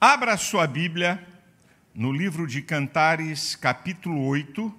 [0.00, 1.26] Abra sua Bíblia
[1.92, 4.72] no livro de Cantares, capítulo 8,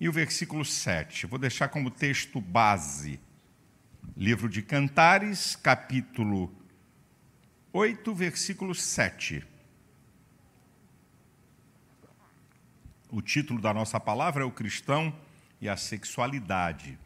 [0.00, 1.26] e o versículo 7.
[1.26, 3.20] Vou deixar como texto base.
[4.16, 6.50] Livro de Cantares, capítulo
[7.74, 9.46] 8, versículo 7.
[13.10, 15.14] O título da nossa palavra é O Cristão
[15.60, 16.98] e a Sexualidade.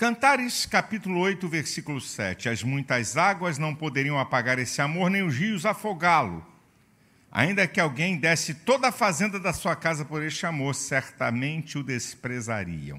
[0.00, 2.48] Cantares, capítulo 8, versículo 7.
[2.48, 6.42] As muitas águas não poderiam apagar esse amor, nem os rios afogá-lo.
[7.30, 11.82] Ainda que alguém desse toda a fazenda da sua casa por este amor, certamente o
[11.82, 12.98] desprezariam.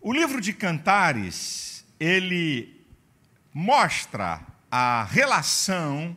[0.00, 2.82] O livro de Cantares, ele
[3.52, 6.16] mostra a relação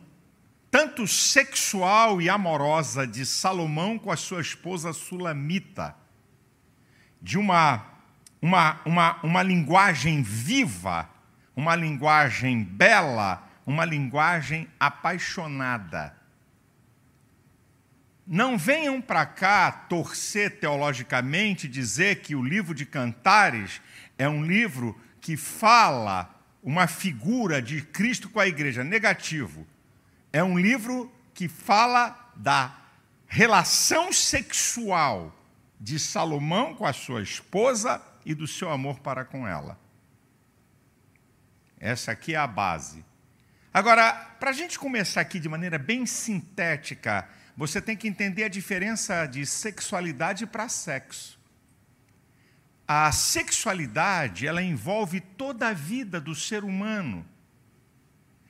[0.70, 5.94] tanto sexual e amorosa de Salomão com a sua esposa Sulamita,
[7.20, 7.94] de uma
[8.46, 11.10] uma, uma, uma linguagem viva,
[11.56, 16.14] uma linguagem bela, uma linguagem apaixonada.
[18.24, 23.80] Não venham para cá torcer teologicamente, dizer que o livro de Cantares
[24.16, 28.84] é um livro que fala uma figura de Cristo com a igreja.
[28.84, 29.66] Negativo.
[30.32, 32.76] É um livro que fala da
[33.26, 35.36] relação sexual
[35.80, 39.78] de Salomão com a sua esposa e do seu amor para com ela.
[41.78, 43.04] Essa aqui é a base.
[43.72, 48.48] Agora, para a gente começar aqui de maneira bem sintética, você tem que entender a
[48.48, 51.38] diferença de sexualidade para sexo.
[52.88, 57.24] A sexualidade, ela envolve toda a vida do ser humano.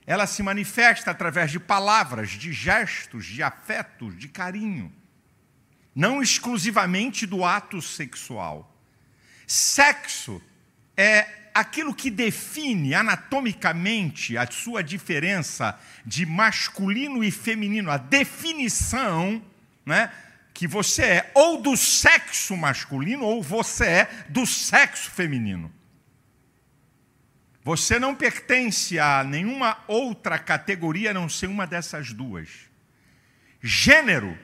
[0.07, 4.91] Ela se manifesta através de palavras, de gestos, de afetos, de carinho.
[5.95, 8.76] Não exclusivamente do ato sexual.
[9.47, 10.43] Sexo
[10.97, 19.43] é aquilo que define anatomicamente a sua diferença de masculino e feminino, a definição
[19.85, 20.12] né,
[20.53, 25.73] que você é ou do sexo masculino ou você é do sexo feminino.
[27.62, 32.49] Você não pertence a nenhuma outra categoria a não ser uma dessas duas.
[33.62, 34.39] Gênero,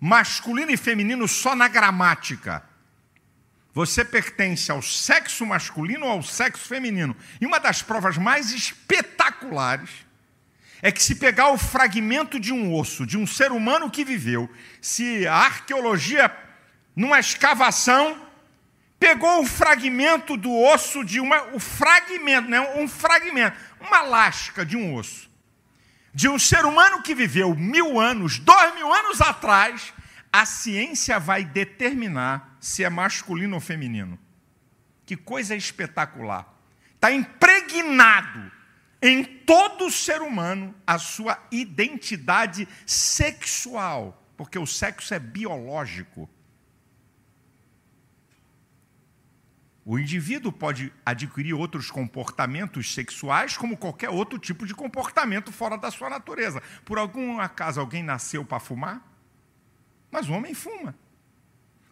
[0.00, 2.64] masculino e feminino só na gramática
[3.74, 7.14] você pertence ao sexo masculino ou ao sexo feminino.
[7.40, 9.90] E uma das provas mais espetaculares
[10.80, 14.48] é que, se pegar o fragmento de um osso de um ser humano que viveu,
[14.80, 16.30] se a arqueologia,
[16.94, 18.24] numa escavação,
[19.00, 21.42] pegou o fragmento do osso de uma.
[21.54, 25.28] O fragmento, né, um fragmento, uma lasca de um osso,
[26.14, 29.92] de um ser humano que viveu mil anos, dois mil anos atrás,
[30.34, 34.18] a ciência vai determinar se é masculino ou feminino.
[35.06, 36.52] Que coisa espetacular.
[36.92, 38.50] Está impregnado
[39.00, 46.28] em todo ser humano a sua identidade sexual, porque o sexo é biológico.
[49.84, 55.92] O indivíduo pode adquirir outros comportamentos sexuais, como qualquer outro tipo de comportamento fora da
[55.92, 56.60] sua natureza.
[56.84, 59.13] Por algum acaso alguém nasceu para fumar?
[60.14, 60.94] Mas o homem fuma.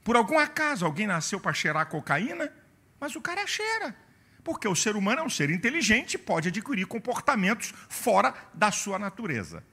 [0.04, 2.52] Por algum acaso, alguém nasceu para cheirar cocaína,
[3.00, 3.96] mas o cara cheira.
[4.44, 8.96] Porque o ser humano é um ser inteligente e pode adquirir comportamentos fora da sua
[8.96, 9.64] natureza.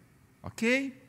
[0.42, 1.00] Ok?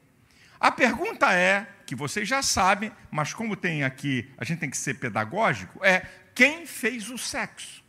[0.60, 4.76] A pergunta é, que vocês já sabem, mas como tem aqui, a gente tem que
[4.76, 6.00] ser pedagógico, é
[6.34, 7.82] quem fez o sexo?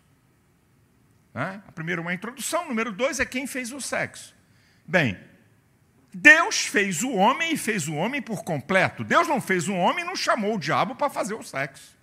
[1.33, 1.61] Né?
[1.67, 4.33] A primeira uma introdução, número dois é quem fez o sexo.
[4.87, 5.19] Bem,
[6.13, 9.03] Deus fez o homem e fez o homem por completo.
[9.03, 11.97] Deus não fez o homem e não chamou o diabo para fazer o sexo.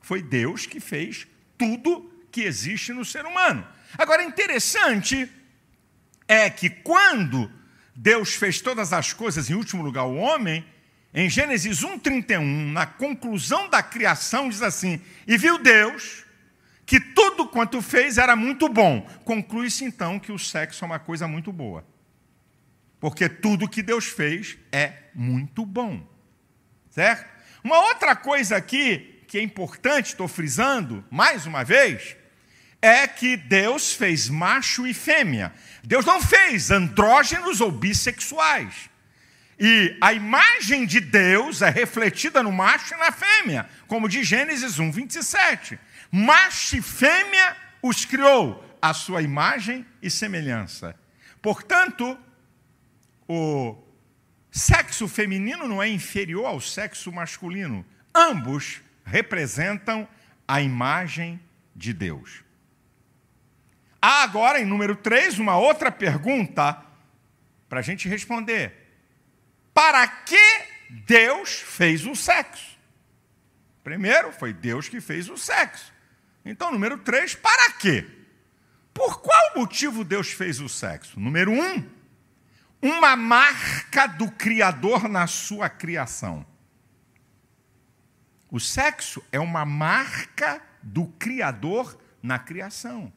[0.00, 1.26] Foi Deus que fez
[1.56, 3.66] tudo que existe no ser humano.
[3.96, 5.30] Agora, interessante
[6.26, 7.50] é que quando
[7.94, 10.64] Deus fez todas as coisas, em último lugar o homem,
[11.14, 16.24] em Gênesis 1,31, na conclusão da criação, diz assim: E viu Deus
[16.84, 19.02] que tudo quanto fez era muito bom.
[19.24, 21.86] Conclui-se então que o sexo é uma coisa muito boa.
[23.00, 26.06] Porque tudo que Deus fez é muito bom.
[26.90, 27.28] Certo?
[27.62, 32.16] Uma outra coisa aqui que é importante, estou frisando mais uma vez,
[32.80, 35.52] é que Deus fez macho e fêmea.
[35.84, 38.88] Deus não fez andrógenos ou bissexuais.
[39.60, 44.78] E a imagem de Deus é refletida no macho e na fêmea, como de Gênesis
[44.78, 45.78] 1, 27.
[46.10, 50.94] Macho e fêmea os criou, a sua imagem e semelhança.
[51.42, 52.16] Portanto,
[53.28, 53.76] o
[54.50, 57.84] sexo feminino não é inferior ao sexo masculino.
[58.14, 60.08] ambos representam
[60.46, 61.40] a imagem
[61.74, 62.42] de Deus.
[64.00, 66.82] Há agora, em número 3, uma outra pergunta
[67.68, 68.72] para a gente responder.
[69.74, 70.64] Para que
[71.06, 72.78] Deus fez o sexo?
[73.84, 75.92] Primeiro, foi Deus que fez o sexo.
[76.44, 78.06] Então, número 3, para quê?
[78.92, 81.20] Por qual motivo Deus fez o sexo?
[81.20, 81.88] Número 1,
[82.80, 86.46] uma marca do Criador na sua criação.
[88.50, 93.12] O sexo é uma marca do Criador na criação.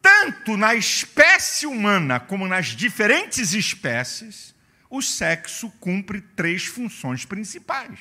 [0.00, 4.54] Tanto na espécie humana como nas diferentes espécies,
[4.88, 7.98] o sexo cumpre três funções principais: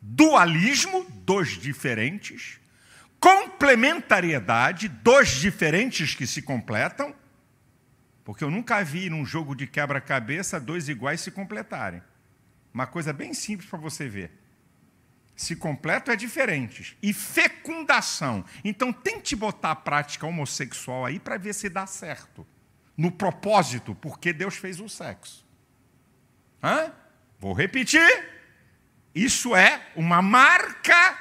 [0.00, 2.58] dualismo dos diferentes,
[3.20, 7.14] complementariedade dos diferentes que se completam,
[8.24, 12.02] porque eu nunca vi num jogo de quebra-cabeça dois iguais se completarem.
[12.72, 14.44] Uma coisa bem simples para você ver
[15.36, 16.96] se completo é diferentes.
[17.02, 18.44] E fecundação.
[18.62, 22.46] Então tente botar a prática homossexual aí para ver se dá certo.
[22.96, 25.44] No propósito, porque Deus fez o sexo.
[26.62, 26.92] Hã?
[27.40, 28.32] Vou repetir.
[29.14, 31.18] Isso é uma marca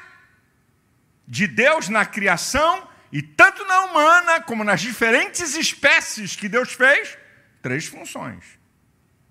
[1.27, 7.15] de Deus na criação e tanto na humana como nas diferentes espécies que Deus fez,
[7.61, 8.43] três funções: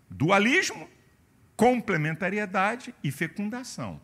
[0.08, 0.88] dualismo,
[1.56, 4.00] complementariedade e fecundação.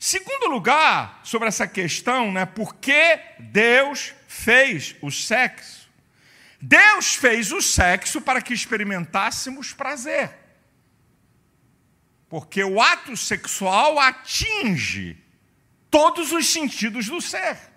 [0.00, 5.88] Segundo lugar, sobre essa questão, né, por que Deus fez o sexo?
[6.60, 10.36] Deus fez o sexo para que experimentássemos prazer.
[12.28, 15.16] Porque o ato sexual atinge
[15.88, 17.73] todos os sentidos do ser.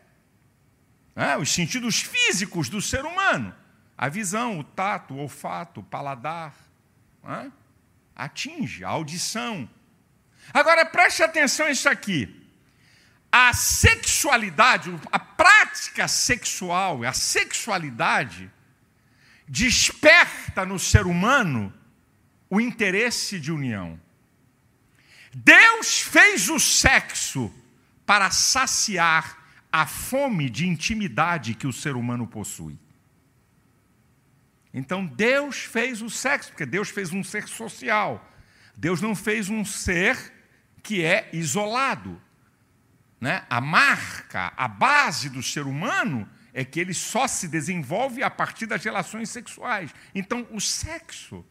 [1.17, 1.35] Né?
[1.35, 3.53] Os sentidos físicos do ser humano.
[3.97, 6.55] A visão, o tato, o olfato, o paladar.
[7.21, 7.51] Né?
[8.15, 9.69] Atinge a audição,
[10.53, 12.33] Agora preste atenção nisso aqui.
[13.31, 18.49] A sexualidade, a prática sexual, a sexualidade,
[19.47, 21.73] desperta no ser humano
[22.49, 23.99] o interesse de união.
[25.33, 27.53] Deus fez o sexo
[28.05, 29.37] para saciar
[29.81, 32.79] a fome de intimidade que o ser humano possui.
[34.74, 38.27] Então Deus fez o sexo, porque Deus fez um ser social.
[38.75, 40.33] Deus não fez um ser
[40.81, 42.19] que é isolado.
[43.21, 43.45] Né?
[43.47, 48.65] A marca, a base do ser humano é que ele só se desenvolve a partir
[48.65, 49.94] das relações sexuais.
[50.15, 51.45] Então, o sexo,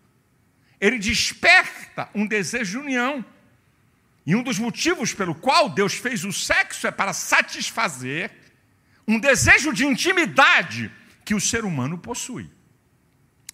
[0.81, 3.25] ele desperta um desejo de união.
[4.26, 8.31] E um dos motivos pelo qual Deus fez o sexo é para satisfazer
[9.06, 10.90] um desejo de intimidade
[11.25, 12.50] que o ser humano possui.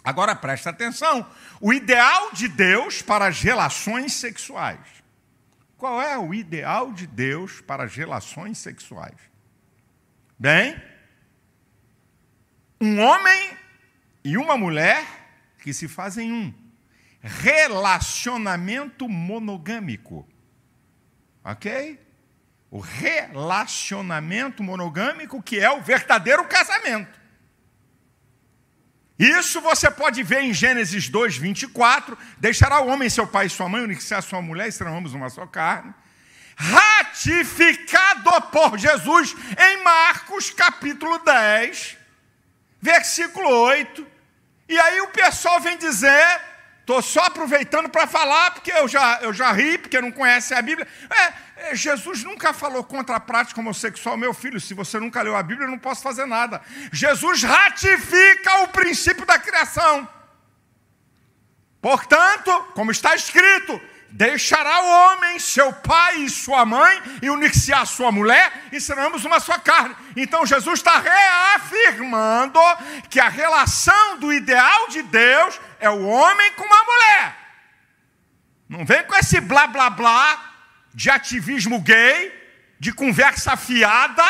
[0.02, 1.30] Agora presta atenção:
[1.60, 5.02] o ideal de Deus para as relações sexuais
[5.82, 9.16] qual é o ideal de Deus para as relações sexuais?
[10.38, 10.80] Bem,
[12.80, 13.58] um homem
[14.22, 15.04] e uma mulher
[15.58, 16.54] que se fazem um.
[17.20, 20.24] Relacionamento monogâmico.
[21.44, 22.00] Ok?
[22.70, 27.20] O relacionamento monogâmico que é o verdadeiro casamento.
[29.18, 32.16] Isso você pode ver em Gênesis 2, 24.
[32.38, 35.14] Deixará o homem seu pai e sua mãe, unir-se a sua mulher e serão ambos
[35.14, 35.94] uma só carne.
[36.56, 41.96] Ratificado por Jesus em Marcos capítulo 10,
[42.80, 44.06] versículo 8.
[44.68, 46.40] E aí o pessoal vem dizer
[46.82, 50.60] Estou só aproveitando para falar, porque eu já, eu já ri, porque não conhece a
[50.60, 50.86] Bíblia.
[51.08, 54.60] É, é, Jesus nunca falou contra a prática homossexual, meu filho.
[54.60, 56.60] Se você nunca leu a Bíblia, eu não posso fazer nada.
[56.92, 60.08] Jesus ratifica o princípio da criação.
[61.80, 63.80] Portanto, como está escrito,
[64.12, 69.24] deixará o homem, seu pai e sua mãe, e unir-se a sua mulher, e seremos
[69.24, 69.96] uma só carne.
[70.16, 72.60] Então Jesus está reafirmando
[73.08, 77.36] que a relação do ideal de Deus é o homem com uma mulher.
[78.68, 80.52] Não vem com esse blá blá blá
[80.94, 82.40] de ativismo gay,
[82.78, 84.24] de conversa fiada,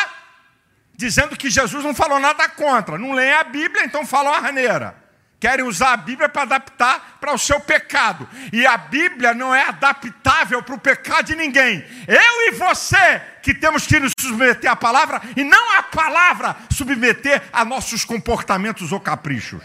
[0.95, 2.97] dizendo que Jesus não falou nada contra.
[2.97, 5.02] Não leem a Bíblia, então falam a raneira.
[5.43, 8.29] Querem usar a Bíblia para adaptar para o seu pecado.
[8.53, 11.85] E a Bíblia não é adaptável para o pecado de ninguém.
[12.07, 17.43] Eu e você que temos que nos submeter à palavra e não a palavra submeter
[17.53, 19.65] a nossos comportamentos ou caprichos.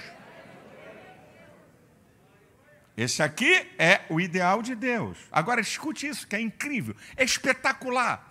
[2.98, 5.20] Esse aqui é o ideal de Deus.
[5.32, 8.28] Agora escute isso, que é incrível, é espetacular.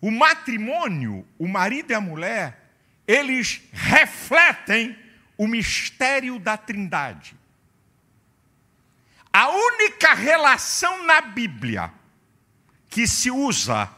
[0.00, 2.70] O matrimônio, o marido e a mulher,
[3.06, 4.96] eles refletem
[5.38, 7.36] o mistério da Trindade.
[9.32, 11.92] A única relação na Bíblia
[12.88, 13.88] que se usa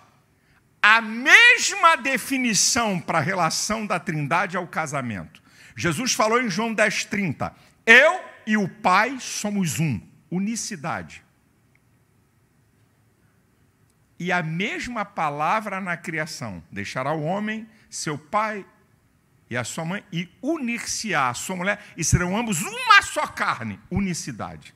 [0.82, 5.42] a mesma definição para a relação da Trindade ao casamento.
[5.74, 7.54] Jesus falou em João 10:30:
[7.86, 11.24] Eu e o Pai somos um, unicidade.
[14.18, 18.66] E a mesma palavra na criação: deixará o homem, seu pai
[19.50, 23.80] e a sua mãe, e unir-se-á a sua mulher, e serão ambos uma só carne,
[23.90, 24.72] unicidade.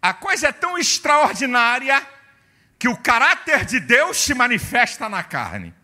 [0.00, 2.04] A coisa é tão extraordinária
[2.78, 5.74] que o caráter de Deus se manifesta na carne.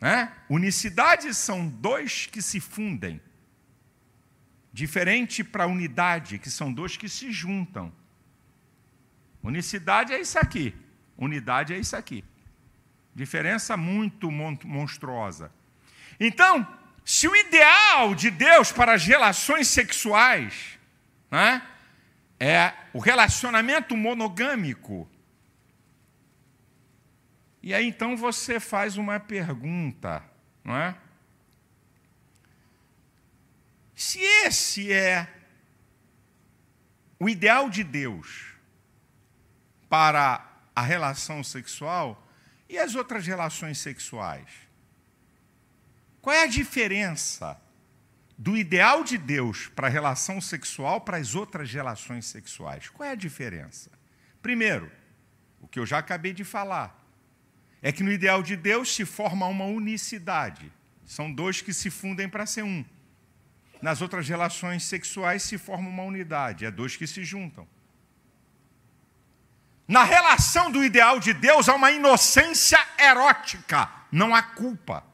[0.00, 0.28] É?
[0.50, 3.20] Unicidade são dois que se fundem.
[4.72, 7.92] Diferente para unidade, que são dois que se juntam.
[9.42, 10.74] Unicidade é isso aqui,
[11.16, 12.24] unidade é isso aqui.
[13.16, 15.50] Diferença muito monstruosa.
[16.20, 16.68] Então,
[17.02, 20.78] se o ideal de Deus para as relações sexuais
[21.30, 21.66] né,
[22.38, 25.08] é o relacionamento monogâmico,
[27.62, 30.22] e aí então você faz uma pergunta,
[30.62, 30.94] não é?
[33.94, 35.26] Se esse é
[37.18, 38.52] o ideal de Deus
[39.88, 42.25] para a relação sexual,
[42.68, 44.48] e as outras relações sexuais?
[46.20, 47.60] Qual é a diferença
[48.36, 52.88] do ideal de Deus para a relação sexual para as outras relações sexuais?
[52.88, 53.90] Qual é a diferença?
[54.42, 54.90] Primeiro,
[55.60, 57.04] o que eu já acabei de falar,
[57.82, 60.72] é que no ideal de Deus se forma uma unicidade.
[61.04, 62.84] São dois que se fundem para ser um.
[63.80, 67.68] Nas outras relações sexuais se forma uma unidade, é dois que se juntam.
[69.88, 75.04] Na relação do ideal de Deus há uma inocência erótica, não há culpa.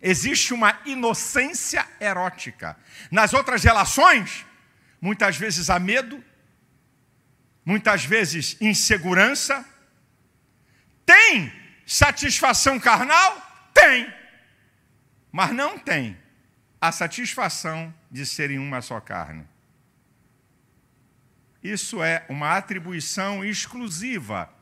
[0.00, 2.76] Existe uma inocência erótica.
[3.10, 4.44] Nas outras relações,
[5.00, 6.22] muitas vezes há medo,
[7.64, 9.64] muitas vezes insegurança.
[11.04, 11.52] Tem
[11.86, 13.42] satisfação carnal?
[13.72, 14.12] Tem.
[15.30, 16.18] Mas não tem
[16.80, 19.46] a satisfação de serem uma só carne.
[21.64, 24.52] Isso é uma atribuição exclusiva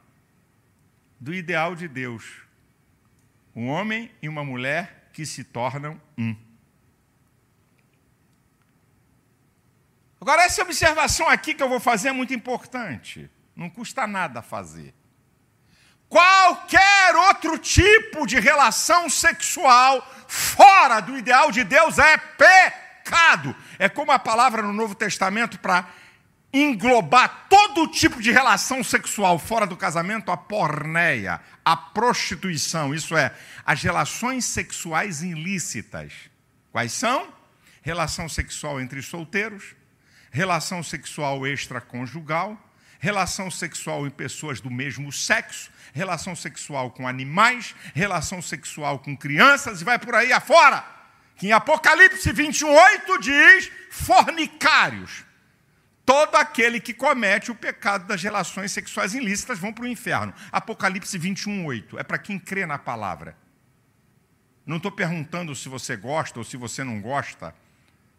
[1.18, 2.42] do ideal de Deus.
[3.56, 6.37] Um homem e uma mulher que se tornam um.
[10.21, 13.28] Agora, essa observação aqui que eu vou fazer é muito importante.
[13.56, 14.94] Não custa nada fazer.
[16.09, 23.56] Qualquer outro tipo de relação sexual fora do ideal de Deus é pecado.
[23.76, 25.88] É como a palavra no Novo Testamento para
[26.52, 33.35] englobar todo tipo de relação sexual fora do casamento, a porneia, a prostituição, isso é,
[33.64, 36.12] as relações sexuais ilícitas.
[36.71, 37.32] Quais são?
[37.80, 39.75] Relação sexual entre solteiros,
[40.30, 42.59] relação sexual extraconjugal,
[42.99, 49.80] relação sexual em pessoas do mesmo sexo, relação sexual com animais, relação sexual com crianças
[49.80, 50.85] e vai por aí afora.
[51.37, 55.25] Que em Apocalipse 21:8 diz fornicários
[56.04, 60.35] Todo aquele que comete o pecado das relações sexuais ilícitas vão para o inferno.
[60.50, 61.99] Apocalipse 21, 8.
[61.99, 63.37] É para quem crê na palavra.
[64.66, 67.54] Não estou perguntando se você gosta ou se você não gosta,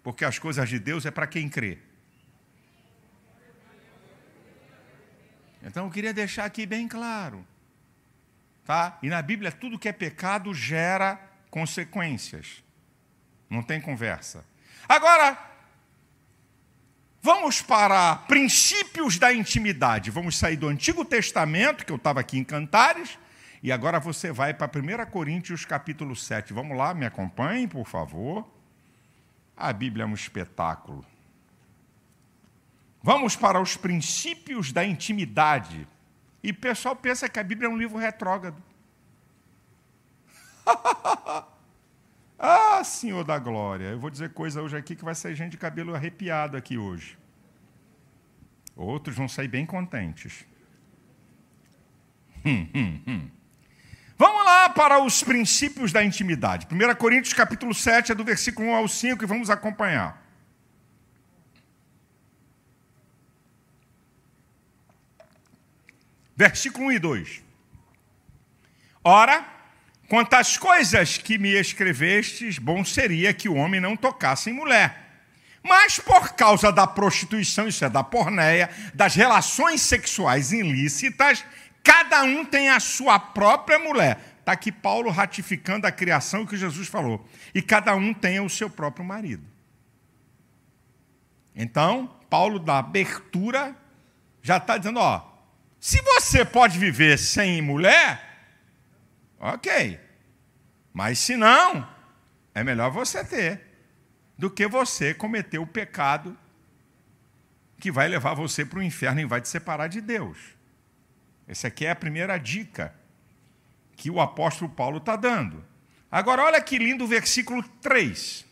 [0.02, 1.78] porque as coisas de Deus é para quem crê.
[5.62, 7.46] Então eu queria deixar aqui bem claro.
[8.66, 8.98] Tá?
[9.02, 12.64] E na Bíblia, tudo que é pecado gera consequências.
[13.50, 14.46] Não tem conversa.
[14.88, 15.38] Agora,
[17.26, 20.12] Vamos para princípios da intimidade.
[20.12, 23.18] Vamos sair do Antigo Testamento, que eu estava aqui em Cantares,
[23.64, 26.52] e agora você vai para 1 Coríntios capítulo 7.
[26.52, 28.46] Vamos lá, me acompanhem, por favor.
[29.56, 31.06] A Bíblia é um espetáculo.
[33.02, 35.88] Vamos para os princípios da intimidade.
[36.44, 38.62] E o pessoal pensa que a Bíblia é um livro retrógrado.
[42.46, 45.58] Ah, Senhor da glória, eu vou dizer coisa hoje aqui que vai sair gente de
[45.58, 47.18] cabelo arrepiado aqui hoje.
[48.76, 50.46] Outros vão sair bem contentes.
[52.46, 53.30] Hum, hum, hum.
[54.18, 56.68] Vamos lá para os princípios da intimidade.
[56.70, 60.22] 1 Coríntios capítulo 7 é do versículo 1 ao 5 e vamos acompanhar.
[66.36, 67.44] Versículo 1 e 2.
[69.02, 69.63] Ora,
[70.08, 75.04] Quantas coisas que me escrevestes, bom seria que o homem não tocasse em mulher.
[75.64, 81.46] Mas por causa da prostituição, isso é da porneia, das relações sexuais ilícitas,
[81.82, 84.20] cada um tem a sua própria mulher.
[84.40, 87.26] Está aqui Paulo ratificando a criação que Jesus falou.
[87.56, 89.46] E cada um tem o seu próprio marido.
[91.56, 93.74] Então, Paulo, da abertura,
[94.42, 95.22] já está dizendo: ó,
[95.80, 98.33] se você pode viver sem mulher,
[99.52, 100.00] ok.
[100.94, 101.88] Mas se não,
[102.54, 103.62] é melhor você ter
[104.38, 106.38] do que você cometer o pecado
[107.80, 110.38] que vai levar você para o inferno e vai te separar de Deus.
[111.48, 112.96] Essa aqui é a primeira dica
[113.98, 115.64] que o apóstolo Paulo está dando.
[116.10, 118.46] Agora, olha que lindo o versículo 3.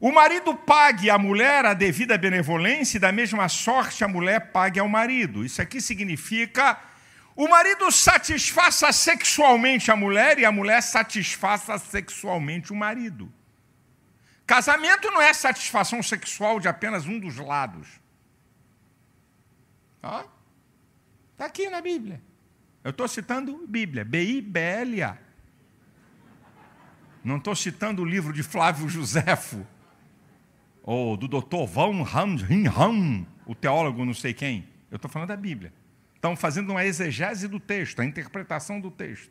[0.00, 4.78] O marido pague à mulher a devida benevolência e, da mesma sorte, a mulher pague
[4.78, 5.44] ao marido.
[5.44, 6.78] Isso aqui significa
[7.38, 13.32] o marido satisfaça sexualmente a mulher e a mulher satisfaça sexualmente o marido.
[14.44, 17.86] Casamento não é satisfação sexual de apenas um dos lados.
[21.30, 22.20] Está aqui na Bíblia.
[22.82, 25.16] Eu estou citando Bíblia, B-I-B-L-A.
[27.22, 29.64] Não estou citando o livro de Flávio Joséfo,
[30.82, 34.68] ou do doutor Van Han, o teólogo não sei quem.
[34.90, 35.72] Eu estou falando da Bíblia.
[36.18, 39.30] Estão fazendo uma exegese do texto, a interpretação do texto.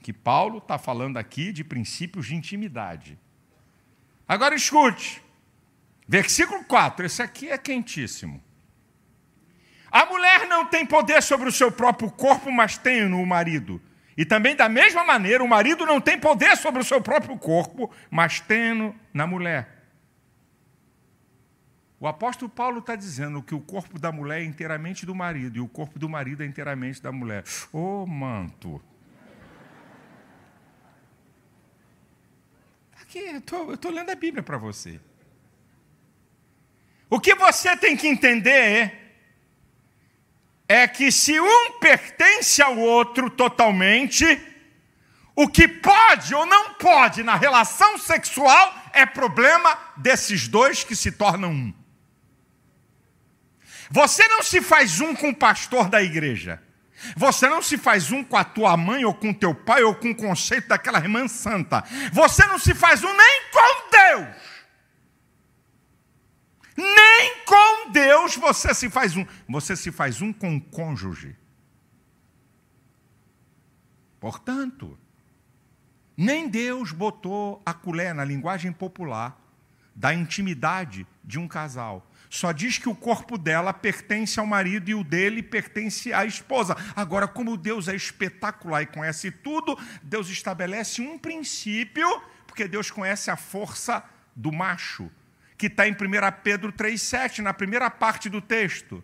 [0.00, 3.18] Que Paulo está falando aqui de princípios de intimidade.
[4.26, 5.22] Agora escute,
[6.08, 8.42] versículo 4, esse aqui é quentíssimo.
[9.90, 13.82] A mulher não tem poder sobre o seu próprio corpo, mas tem no marido.
[14.16, 17.90] E também, da mesma maneira, o marido não tem poder sobre o seu próprio corpo,
[18.10, 19.77] mas tem na mulher.
[22.00, 25.60] O apóstolo Paulo está dizendo que o corpo da mulher é inteiramente do marido e
[25.60, 27.44] o corpo do marido é inteiramente da mulher.
[27.72, 28.80] Ô oh, manto!
[33.02, 35.00] Aqui, eu estou lendo a Bíblia para você.
[37.10, 38.98] O que você tem que entender é
[40.68, 44.24] é que se um pertence ao outro totalmente,
[45.34, 51.10] o que pode ou não pode na relação sexual é problema desses dois que se
[51.10, 51.77] tornam um.
[53.90, 56.62] Você não se faz um com o pastor da igreja.
[57.16, 60.10] Você não se faz um com a tua mãe ou com teu pai ou com
[60.10, 61.84] o conceito daquela irmã santa.
[62.12, 64.48] Você não se faz um nem com Deus.
[66.76, 69.24] Nem com Deus você se faz um.
[69.48, 71.36] Você se faz um com o cônjuge.
[74.20, 74.98] Portanto,
[76.16, 79.40] nem Deus botou a colher na linguagem popular
[79.94, 82.07] da intimidade de um casal.
[82.30, 86.76] Só diz que o corpo dela pertence ao marido e o dele pertence à esposa.
[86.94, 92.06] Agora, como Deus é espetacular e conhece tudo, Deus estabelece um princípio,
[92.46, 94.04] porque Deus conhece a força
[94.36, 95.10] do macho
[95.58, 95.96] que está em 1
[96.44, 99.02] Pedro 3,7, na primeira parte do texto.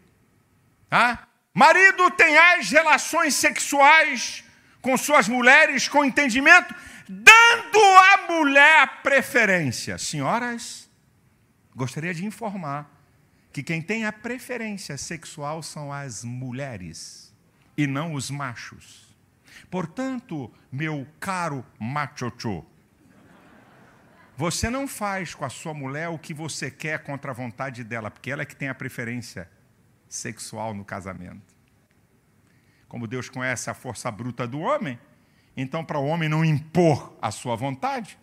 [0.88, 1.26] Ah?
[1.52, 4.44] Marido tem as relações sexuais
[4.80, 6.72] com suas mulheres com entendimento,
[7.08, 9.98] dando à mulher a preferência.
[9.98, 10.88] Senhoras,
[11.74, 12.93] gostaria de informar
[13.54, 17.32] que quem tem a preferência sexual são as mulheres
[17.76, 19.16] e não os machos.
[19.70, 22.66] Portanto, meu caro machocho,
[24.36, 28.10] você não faz com a sua mulher o que você quer contra a vontade dela,
[28.10, 29.48] porque ela é que tem a preferência
[30.08, 31.54] sexual no casamento.
[32.88, 34.98] Como Deus conhece a força bruta do homem,
[35.56, 38.18] então, para o homem não impor a sua vontade,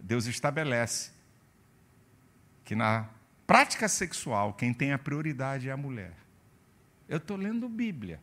[0.00, 1.12] Deus estabelece
[2.64, 3.08] que na
[3.46, 6.12] prática sexual, quem tem a prioridade é a mulher.
[7.08, 8.20] Eu estou lendo Bíblia.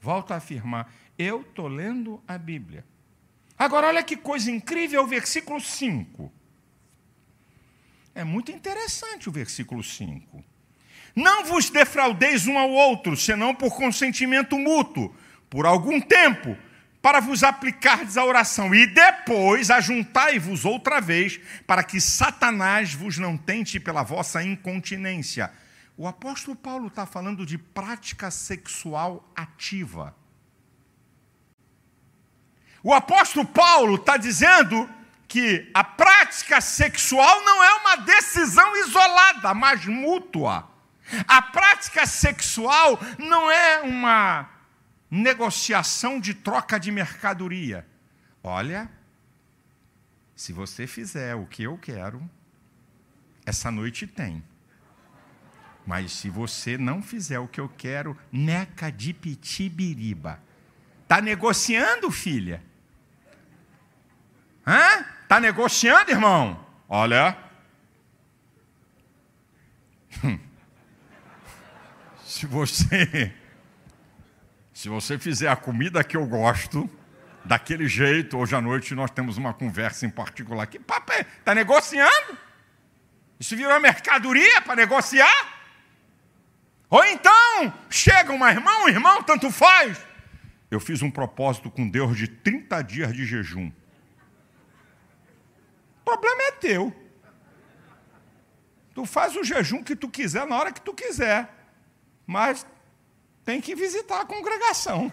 [0.00, 2.84] Volto a afirmar, eu estou lendo a Bíblia.
[3.58, 6.32] Agora, olha que coisa incrível o versículo 5.
[8.14, 10.44] É muito interessante o versículo 5.
[11.14, 15.14] Não vos defraudeis um ao outro, senão por consentimento mútuo,
[15.50, 16.56] por algum tempo,
[17.00, 23.36] para vos aplicardes a oração, e depois ajuntai-vos outra vez, para que Satanás vos não
[23.36, 25.52] tente pela vossa incontinência.
[25.96, 30.14] O apóstolo Paulo está falando de prática sexual ativa.
[32.82, 34.88] O apóstolo Paulo está dizendo
[35.26, 40.68] que a prática sexual não é uma decisão isolada, mas mútua.
[41.26, 44.48] A prática sexual não é uma
[45.10, 47.86] negociação de troca de mercadoria.
[48.42, 48.90] Olha,
[50.34, 52.28] se você fizer o que eu quero,
[53.44, 54.42] essa noite tem.
[55.86, 60.38] Mas se você não fizer o que eu quero, neca de pitibiriba.
[61.02, 62.62] Está negociando, filha?
[64.66, 65.06] Hã?
[65.22, 66.62] Está negociando, irmão?
[66.86, 67.36] Olha.
[72.24, 73.34] Se você
[74.78, 76.88] se você fizer a comida que eu gosto,
[77.44, 80.68] daquele jeito, hoje à noite nós temos uma conversa em particular.
[80.68, 81.22] Que papo é?
[81.22, 82.38] Está negociando?
[83.40, 85.58] Isso virou mercadoria para negociar?
[86.88, 89.98] Ou então, chega uma irmã, um irmão, tanto faz.
[90.70, 93.72] Eu fiz um propósito com Deus de 30 dias de jejum.
[96.02, 96.94] O problema é teu.
[98.94, 101.52] Tu faz o jejum que tu quiser na hora que tu quiser.
[102.24, 102.64] Mas
[103.48, 105.10] tem que visitar a congregação.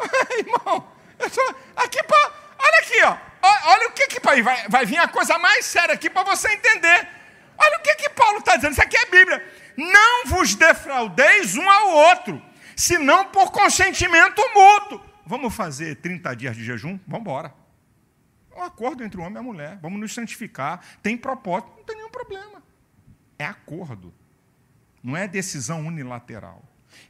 [0.36, 3.16] Irmão, tô, aqui pra, olha aqui, ó.
[3.70, 7.08] Olha o que que vai, vai vir a coisa mais séria aqui para você entender.
[7.56, 8.72] Olha o que que Paulo está dizendo.
[8.72, 9.54] Isso aqui é Bíblia.
[9.76, 12.42] Não vos defraudeis um ao outro,
[12.74, 15.00] senão por consentimento mútuo.
[15.24, 16.98] Vamos fazer 30 dias de jejum?
[17.06, 17.54] Vamos embora.
[18.56, 19.78] Um acordo entre o homem e a mulher.
[19.80, 20.84] Vamos nos santificar.
[21.00, 22.60] Tem propósito, não tem nenhum problema.
[23.38, 24.12] É acordo.
[25.02, 26.62] Não é decisão unilateral.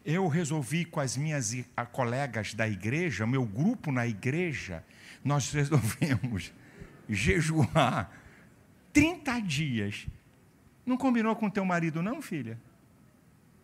[0.04, 1.54] Eu resolvi com as minhas
[1.92, 4.84] colegas da igreja, meu grupo na igreja,
[5.24, 6.52] nós resolvemos
[7.08, 8.10] jejuar
[8.92, 10.06] 30 dias.
[10.84, 12.58] Não combinou com teu marido, não, filha?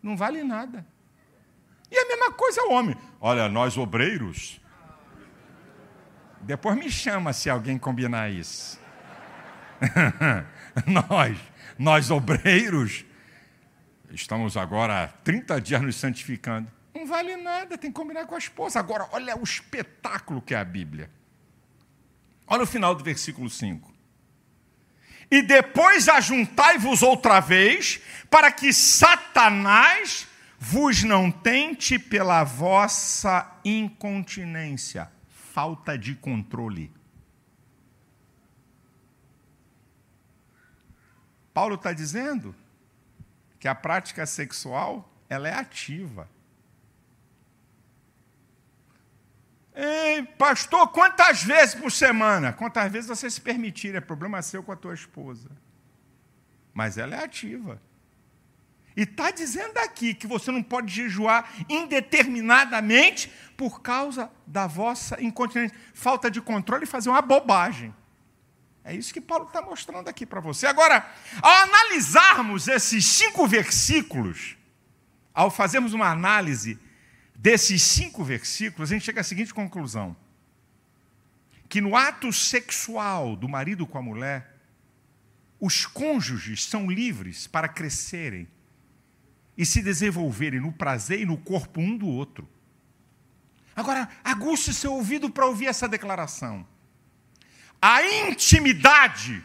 [0.01, 0.85] Não vale nada.
[1.91, 2.95] E a mesma coisa o homem.
[3.19, 4.61] Olha, nós obreiros.
[6.41, 8.79] Depois me chama se alguém combinar isso.
[10.85, 11.37] nós,
[11.77, 13.03] nós obreiros,
[14.15, 16.71] Estamos agora há 30 dias nos santificando.
[16.93, 18.79] Não vale nada, tem que combinar com a esposa.
[18.79, 21.11] Agora, olha o espetáculo que é a Bíblia.
[22.47, 23.93] Olha o final do versículo 5.
[25.29, 27.99] E depois ajuntai-vos outra vez,
[28.29, 36.89] para que Satanás vos não tente pela vossa incontinência, falta de controle.
[41.53, 42.55] Paulo está dizendo
[43.65, 46.29] que a prática sexual ela é ativa.
[49.73, 52.53] Ei, pastor, quantas vezes por semana?
[52.53, 55.49] Quantas vezes você se permitir, é problema seu com a tua esposa.
[56.75, 57.81] Mas ela é ativa.
[58.95, 65.75] E está dizendo aqui que você não pode jejuar indeterminadamente por causa da vossa incontinência,
[65.91, 67.91] falta de controle e fazer uma bobagem.
[68.87, 70.67] É isso que Paulo está mostrando aqui para você.
[70.67, 74.55] Agora, ao analisarmos esses cinco versículos,
[75.33, 76.77] ao fazermos uma análise
[77.33, 80.15] desses cinco versículos, a gente chega à seguinte conclusão:
[81.67, 84.55] que no ato sexual do marido com a mulher,
[85.59, 88.47] os cônjuges são livres para crescerem
[89.57, 92.47] e se desenvolverem no prazer e no corpo um do outro.
[93.75, 96.67] Agora, aguste seu ouvido para ouvir essa declaração.
[97.81, 99.43] A intimidade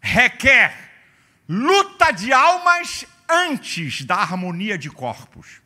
[0.00, 0.74] requer
[1.48, 5.60] luta de almas antes da harmonia de corpos.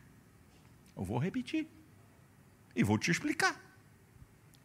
[0.95, 1.67] Eu vou repetir
[2.75, 3.55] e vou te explicar.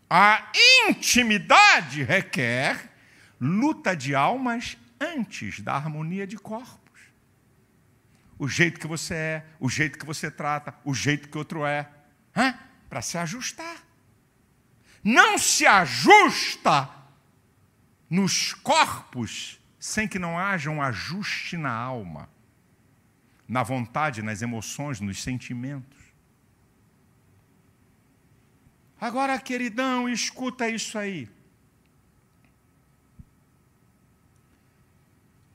[0.09, 0.51] A
[0.89, 2.93] intimidade requer
[3.41, 7.01] luta de almas antes da harmonia de corpos.
[8.39, 11.89] O jeito que você é, o jeito que você trata, o jeito que outro é,
[12.89, 13.86] para se ajustar.
[15.09, 16.90] Não se ajusta
[18.11, 22.29] nos corpos sem que não haja um ajuste na alma,
[23.47, 25.97] na vontade, nas emoções, nos sentimentos.
[29.01, 31.31] Agora, queridão, escuta isso aí.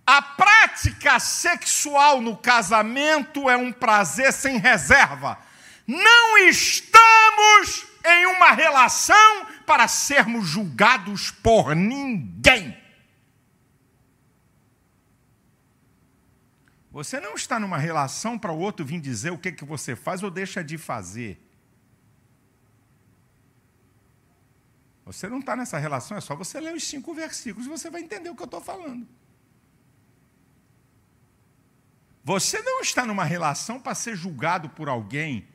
[0.05, 5.37] A prática sexual no casamento é um prazer sem reserva.
[5.85, 12.79] Não estamos em uma relação para sermos julgados por ninguém.
[16.91, 20.21] Você não está numa relação para o outro vir dizer o que, que você faz
[20.23, 21.41] ou deixa de fazer.
[25.05, 28.01] Você não está nessa relação, é só você ler os cinco versículos e você vai
[28.01, 29.07] entender o que eu estou falando.
[32.23, 35.47] Você não está numa relação para ser julgado por alguém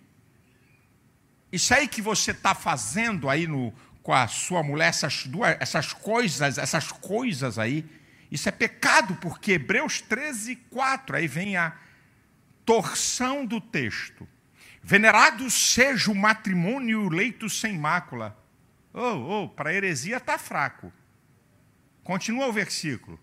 [1.52, 5.92] isso aí que você está fazendo aí no, com a sua mulher, essas, duas, essas
[5.92, 7.85] coisas, essas coisas aí,
[8.30, 11.76] isso é pecado, porque Hebreus 13, 4, aí vem a
[12.64, 14.28] torção do texto.
[14.82, 18.37] Venerado seja o matrimônio e o leito sem mácula.
[18.92, 20.92] Oh, oh, para heresia está fraco.
[22.04, 23.18] Continua o versículo.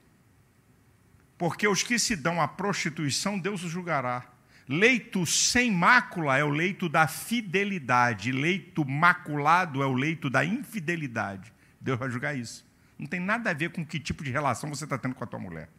[1.38, 4.33] Porque os que se dão à prostituição, Deus os julgará.
[4.68, 11.54] Leito sem mácula é o leito da fidelidade, leito maculado é o leito da infidelidade.
[11.82, 12.66] Deus vai julgar isso.
[12.98, 15.28] Não tem nada a ver com que tipo de relação você está tendo com a
[15.28, 15.70] tua mulher.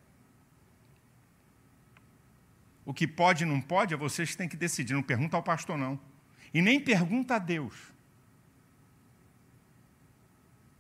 [2.85, 4.93] O que pode e não pode é vocês que têm que decidir.
[4.93, 5.99] Não pergunta ao pastor, não.
[6.53, 7.75] E nem pergunta a Deus.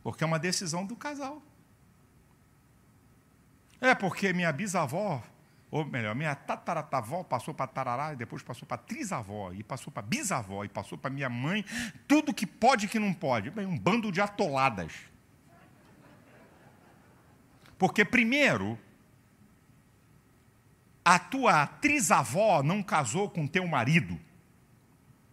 [0.02, 1.42] Porque é uma decisão do casal.
[3.80, 5.22] É porque minha bisavó,
[5.74, 10.04] ou melhor, minha tataratavó passou para tarará, e depois passou para trisavó, e passou para
[10.04, 11.64] bisavó, e passou para minha mãe,
[12.06, 13.50] tudo que pode e que não pode.
[13.50, 14.92] Bem, um bando de atoladas.
[17.76, 18.78] Porque, primeiro,
[21.04, 24.16] a tua trisavó não casou com teu marido,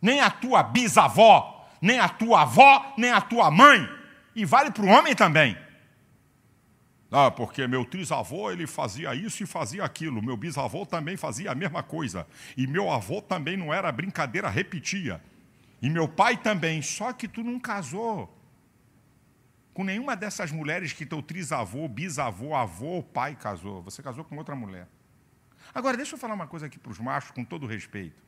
[0.02, 3.88] nem a tua bisavó, nem a tua avó, nem a tua mãe,
[4.36, 5.56] e vale para o homem também.
[7.12, 11.56] Ah, porque meu trisavô ele fazia isso e fazia aquilo, meu bisavô também fazia a
[11.56, 15.22] mesma coisa, e meu avô também não era brincadeira, repetia,
[15.82, 18.34] e meu pai também, só que tu não casou
[19.74, 24.56] com nenhuma dessas mulheres que teu trisavô, bisavô, avô, pai casou, você casou com outra
[24.56, 24.88] mulher.
[25.74, 28.22] Agora, deixa eu falar uma coisa aqui para os machos, com todo respeito.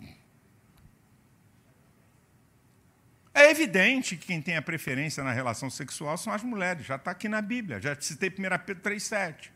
[3.34, 7.12] É evidente que quem tem a preferência na relação sexual são as mulheres, já está
[7.12, 9.50] aqui na Bíblia, já citei 1 Pedro 3,7.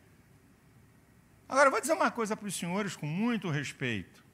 [1.47, 4.25] Agora, vou dizer uma coisa para os senhores com muito respeito.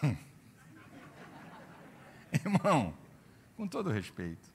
[2.32, 2.96] Irmão,
[3.56, 4.48] com todo respeito,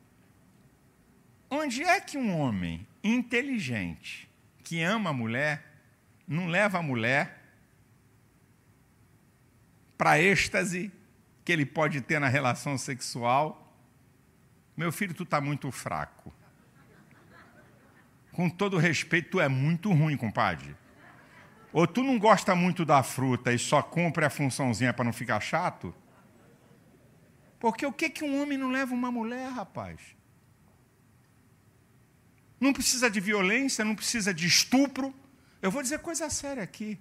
[1.49, 4.29] onde é que um homem inteligente
[4.63, 5.73] que ama a mulher
[6.25, 7.42] não leva a mulher
[9.97, 10.91] para êxtase
[11.43, 13.75] que ele pode ter na relação sexual.
[14.75, 16.33] Meu filho, tu está muito fraco.
[18.31, 20.75] Com todo respeito, tu é muito ruim, compadre.
[21.71, 25.39] Ou tu não gosta muito da fruta e só cumpre a funçãozinha para não ficar
[25.39, 25.93] chato?
[27.59, 29.99] Porque o que, que um homem não leva uma mulher, rapaz?
[32.59, 35.13] Não precisa de violência, não precisa de estupro.
[35.61, 36.99] Eu vou dizer coisa séria aqui.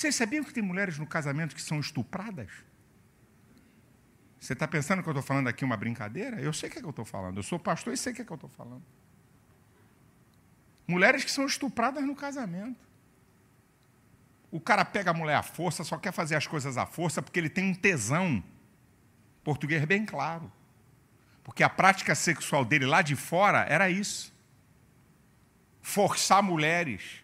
[0.00, 2.50] Vocês sabiam que tem mulheres no casamento que são estupradas?
[4.40, 6.40] Você está pensando que eu estou falando aqui uma brincadeira?
[6.40, 7.36] Eu sei o que, é que eu estou falando.
[7.36, 8.82] Eu sou pastor e sei o que, é que eu estou falando.
[10.88, 12.80] Mulheres que são estupradas no casamento.
[14.50, 17.38] O cara pega a mulher à força, só quer fazer as coisas à força porque
[17.38, 18.42] ele tem um tesão.
[19.44, 20.50] Português bem claro.
[21.44, 24.32] Porque a prática sexual dele lá de fora era isso.
[25.82, 27.22] Forçar mulheres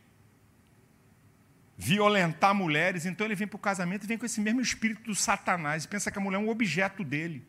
[1.76, 3.04] violentar mulheres.
[3.04, 5.88] Então ele vem para o casamento e vem com esse mesmo espírito do Satanás e
[5.88, 7.46] pensa que a mulher é um objeto dele.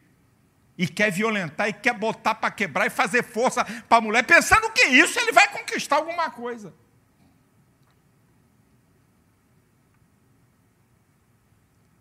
[0.77, 4.69] E quer violentar e quer botar para quebrar e fazer força para a mulher, pensando
[4.71, 6.73] que isso ele vai conquistar alguma coisa.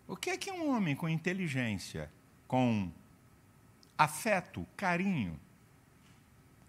[0.07, 2.09] O que é que um homem com inteligência,
[2.47, 2.91] com
[3.97, 5.39] afeto, carinho,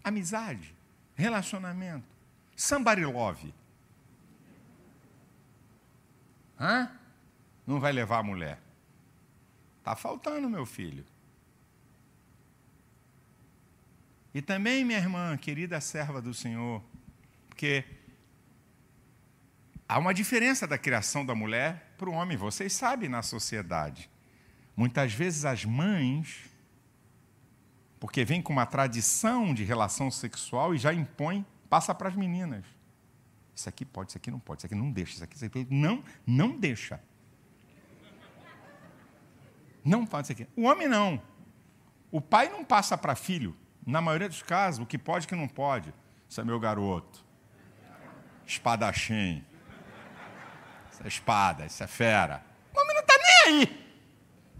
[0.02, 0.74] amizade,
[1.14, 2.06] relacionamento,
[2.56, 3.54] somebody love,
[6.58, 6.90] Hã?
[7.66, 8.58] Não vai levar a mulher.
[9.78, 11.04] Está faltando, meu filho.
[14.34, 16.82] E também, minha irmã, querida serva do Senhor,
[17.48, 17.84] porque
[19.88, 24.10] há uma diferença da criação da mulher para o homem, vocês sabem na sociedade.
[24.76, 26.44] Muitas vezes as mães,
[27.98, 32.64] porque vem com uma tradição de relação sexual e já impõe, passa para as meninas.
[33.58, 35.66] Isso aqui pode, isso aqui não pode, isso aqui não deixa, isso aqui, isso aqui
[35.68, 37.00] não, não deixa.
[39.84, 40.48] Não pode isso aqui.
[40.54, 41.20] O homem não.
[42.12, 45.28] O pai não passa para filho, na maioria dos casos, o que pode e o
[45.28, 45.92] que não pode.
[46.28, 47.24] Isso é meu garoto.
[48.46, 49.44] Espadachim.
[50.92, 52.44] Isso é espada, isso é fera.
[52.72, 53.87] O homem não está nem aí.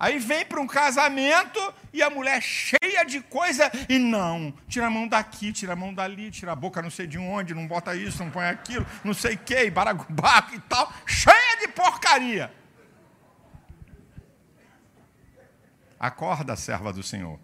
[0.00, 1.58] Aí vem para um casamento
[1.92, 5.92] e a mulher cheia de coisa e não, tira a mão daqui, tira a mão
[5.92, 9.12] dali, tira a boca não sei de onde, não bota isso, não põe aquilo, não
[9.12, 12.52] sei o que, baragubaco e tal, cheia de porcaria.
[15.98, 17.40] Acorda, serva do Senhor.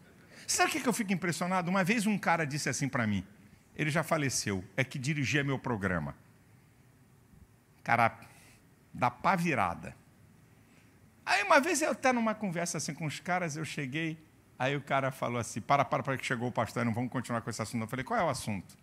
[0.46, 1.68] Sabe o que eu fico impressionado?
[1.68, 3.26] Uma vez um cara disse assim para mim,
[3.74, 6.14] ele já faleceu, é que dirigia meu programa.
[7.82, 8.16] Cara,
[8.92, 9.96] da pá virada.
[11.24, 14.18] Aí uma vez eu até numa conversa assim com os caras, eu cheguei,
[14.58, 17.40] aí o cara falou assim, para, para, para que chegou o pastor, não vamos continuar
[17.40, 17.82] com esse assunto.
[17.82, 18.76] Eu falei, qual é o assunto?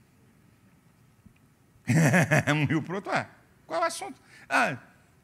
[2.56, 3.28] um rio para outro, é.
[3.68, 4.20] Qual é o assunto?
[4.50, 4.78] Ah,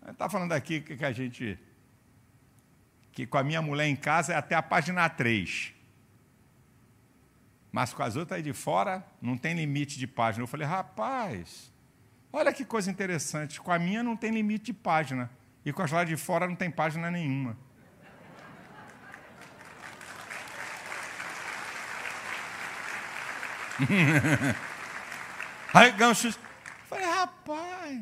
[0.08, 1.58] está falando aqui que a gente,
[3.12, 5.73] que com a minha mulher em casa é até a página 3.
[7.71, 10.43] Mas com as outras aí de fora, não tem limite de página.
[10.43, 11.71] Eu falei, rapaz,
[12.32, 15.30] olha que coisa interessante, com a minha não tem limite de página.
[15.67, 17.58] E com as lá de fora não tem página nenhuma.
[25.73, 26.34] Aí gancho.
[26.86, 28.01] Falei, rapaz,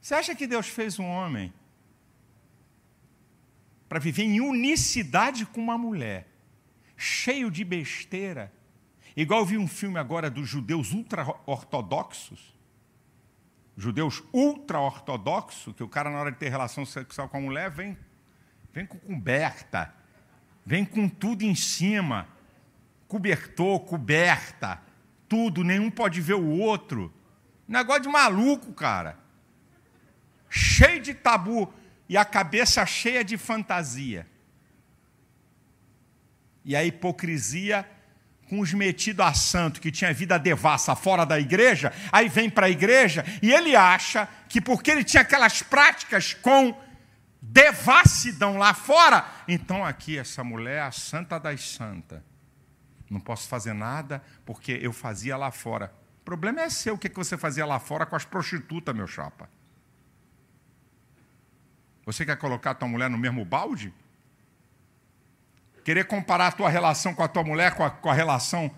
[0.00, 1.54] você acha que Deus fez um homem
[3.88, 6.26] para viver em unicidade com uma mulher,
[6.96, 8.52] cheio de besteira,
[9.16, 12.54] Igual eu vi um filme agora dos judeus ultra-ortodoxos,
[13.76, 17.96] judeus ultra-ortodoxos, que o cara, na hora de ter relação sexual com a mulher, vem,
[18.72, 19.94] vem com coberta,
[20.64, 22.28] vem com tudo em cima,
[23.08, 24.80] cobertor, coberta,
[25.28, 27.12] tudo, nenhum pode ver o outro.
[27.66, 29.18] Negócio de maluco, cara.
[30.48, 31.72] Cheio de tabu
[32.08, 34.26] e a cabeça cheia de fantasia.
[36.64, 37.88] E a hipocrisia
[38.50, 42.66] com os metidos a santo que tinha vida devassa fora da igreja, aí vem para
[42.66, 46.76] a igreja e ele acha que porque ele tinha aquelas práticas com
[47.40, 52.20] devassidão lá fora, então aqui essa mulher é a santa das santas.
[53.08, 55.94] Não posso fazer nada porque eu fazia lá fora.
[56.20, 59.48] O problema é seu, o que você fazia lá fora com as prostitutas, meu chapa?
[62.04, 63.94] Você quer colocar tua mulher no mesmo balde?
[65.84, 68.70] Querer comparar a tua relação com a tua mulher com a, com a relação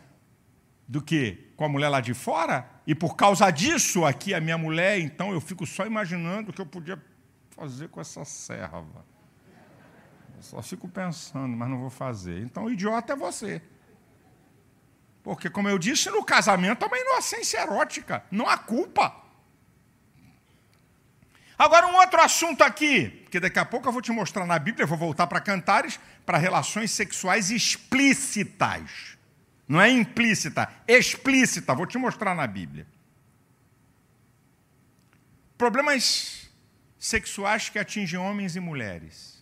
[0.87, 1.53] do que?
[1.57, 2.69] Com a mulher lá de fora?
[2.87, 6.61] E por causa disso, aqui a minha mulher, então eu fico só imaginando o que
[6.61, 7.03] eu podia
[7.51, 9.05] fazer com essa serva.
[10.37, 12.43] Eu só fico pensando, mas não vou fazer.
[12.43, 13.63] Então o idiota é você.
[15.23, 19.22] Porque, como eu disse, no casamento é uma inocência erótica, não há culpa.
[21.63, 24.83] Agora, um outro assunto aqui, porque daqui a pouco eu vou te mostrar na Bíblia,
[24.83, 29.17] eu vou voltar para Cantares, para relações sexuais explícitas.
[29.69, 32.85] Não é implícita, explícita, vou te mostrar na Bíblia.
[35.57, 36.51] Problemas
[36.99, 39.41] sexuais que atingem homens e mulheres.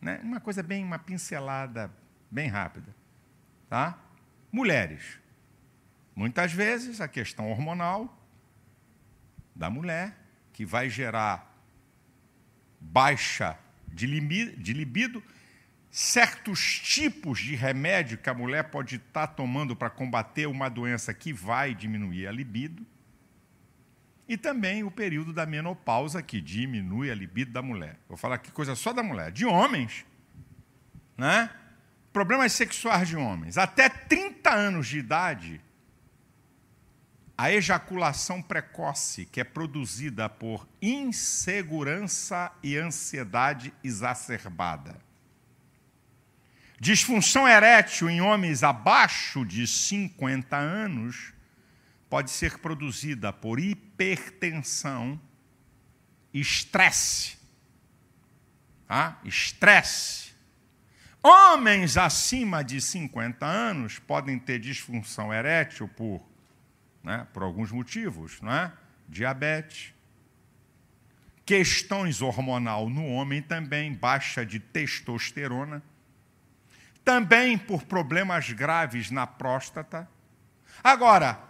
[0.00, 0.20] Né?
[0.22, 1.92] Uma coisa bem, uma pincelada
[2.30, 2.96] bem rápida.
[3.68, 3.98] Tá?
[4.50, 5.18] Mulheres.
[6.16, 8.18] Muitas vezes a questão hormonal
[9.54, 10.19] da mulher
[10.60, 11.58] que vai gerar
[12.78, 15.24] baixa de libido,
[15.90, 21.32] certos tipos de remédio que a mulher pode estar tomando para combater uma doença que
[21.32, 22.86] vai diminuir a libido,
[24.28, 27.98] e também o período da menopausa, que diminui a libido da mulher.
[28.06, 29.32] Vou falar aqui coisa só da mulher.
[29.32, 30.04] De homens,
[31.16, 31.48] né?
[32.12, 33.56] problemas sexuais de homens.
[33.56, 35.58] Até 30 anos de idade,
[37.40, 45.00] a ejaculação precoce, que é produzida por insegurança e ansiedade exacerbada.
[46.78, 51.32] Disfunção erétil em homens abaixo de 50 anos
[52.10, 55.18] pode ser produzida por hipertensão,
[56.34, 57.38] estresse.
[58.86, 59.18] Tá?
[59.24, 60.34] Estresse.
[61.22, 66.29] Homens acima de 50 anos podem ter disfunção erétil por
[67.02, 68.72] né, por alguns motivos, não é?
[69.08, 69.92] diabetes,
[71.44, 75.82] questões hormonal no homem também, baixa de testosterona,
[77.04, 80.08] também por problemas graves na próstata.
[80.82, 81.42] Agora,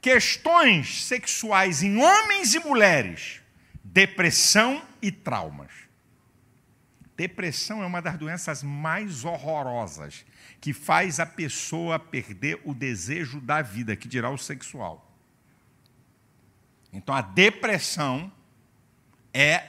[0.00, 3.42] questões sexuais em homens e mulheres,
[3.84, 5.70] depressão e traumas.
[7.14, 10.24] Depressão é uma das doenças mais horrorosas
[10.62, 15.12] que faz a pessoa perder o desejo da vida, que dirá o sexual.
[16.92, 18.32] Então a depressão
[19.34, 19.64] é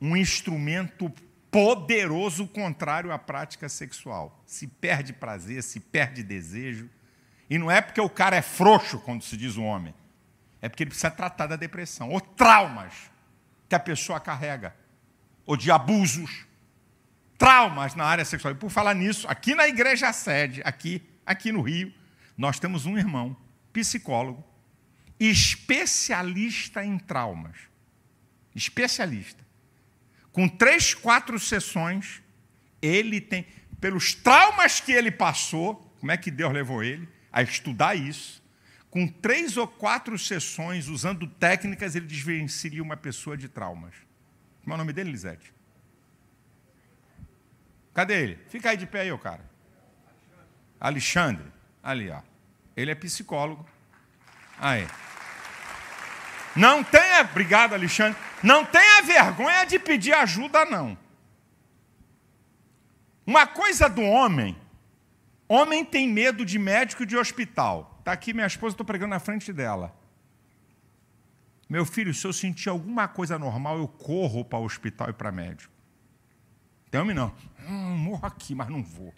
[0.00, 1.12] um instrumento
[1.50, 4.42] poderoso contrário à prática sexual.
[4.46, 6.88] Se perde prazer, se perde desejo.
[7.50, 9.94] E não é porque o cara é frouxo, quando se diz o homem.
[10.62, 13.10] É porque ele precisa tratar da depressão, ou traumas
[13.68, 14.74] que a pessoa carrega,
[15.44, 16.45] ou de abusos,
[17.38, 18.54] traumas na área sexual.
[18.54, 21.92] E por falar nisso, aqui na igreja sede, aqui, aqui no Rio,
[22.36, 23.36] nós temos um irmão,
[23.72, 24.44] psicólogo,
[25.18, 27.56] especialista em traumas.
[28.54, 29.44] Especialista.
[30.32, 32.22] Com três, quatro sessões,
[32.80, 33.46] ele tem,
[33.80, 38.42] pelos traumas que ele passou, como é que Deus levou ele a estudar isso,
[38.90, 43.94] com três ou quatro sessões, usando técnicas, ele desvencilia uma pessoa de traumas.
[44.62, 45.55] Como é o nome dele, Lisete?
[47.96, 48.38] Cadê ele?
[48.50, 49.42] Fica aí de pé aí, o cara.
[50.78, 51.50] Alexandre.
[51.82, 52.20] Ali, ó.
[52.76, 53.66] Ele é psicólogo.
[54.60, 54.86] Aí.
[56.54, 58.18] Não tenha, obrigado, Alexandre.
[58.42, 60.98] Não tenha vergonha de pedir ajuda, não.
[63.26, 64.54] Uma coisa do homem.
[65.48, 67.96] Homem tem medo de médico e de hospital.
[68.00, 69.96] Está aqui minha esposa, estou pregando na frente dela.
[71.66, 75.32] Meu filho, se eu sentir alguma coisa normal, eu corro para o hospital e para
[75.32, 75.75] médico.
[77.04, 77.34] Tem não.
[77.68, 79.12] Hum, morro aqui, mas não vou.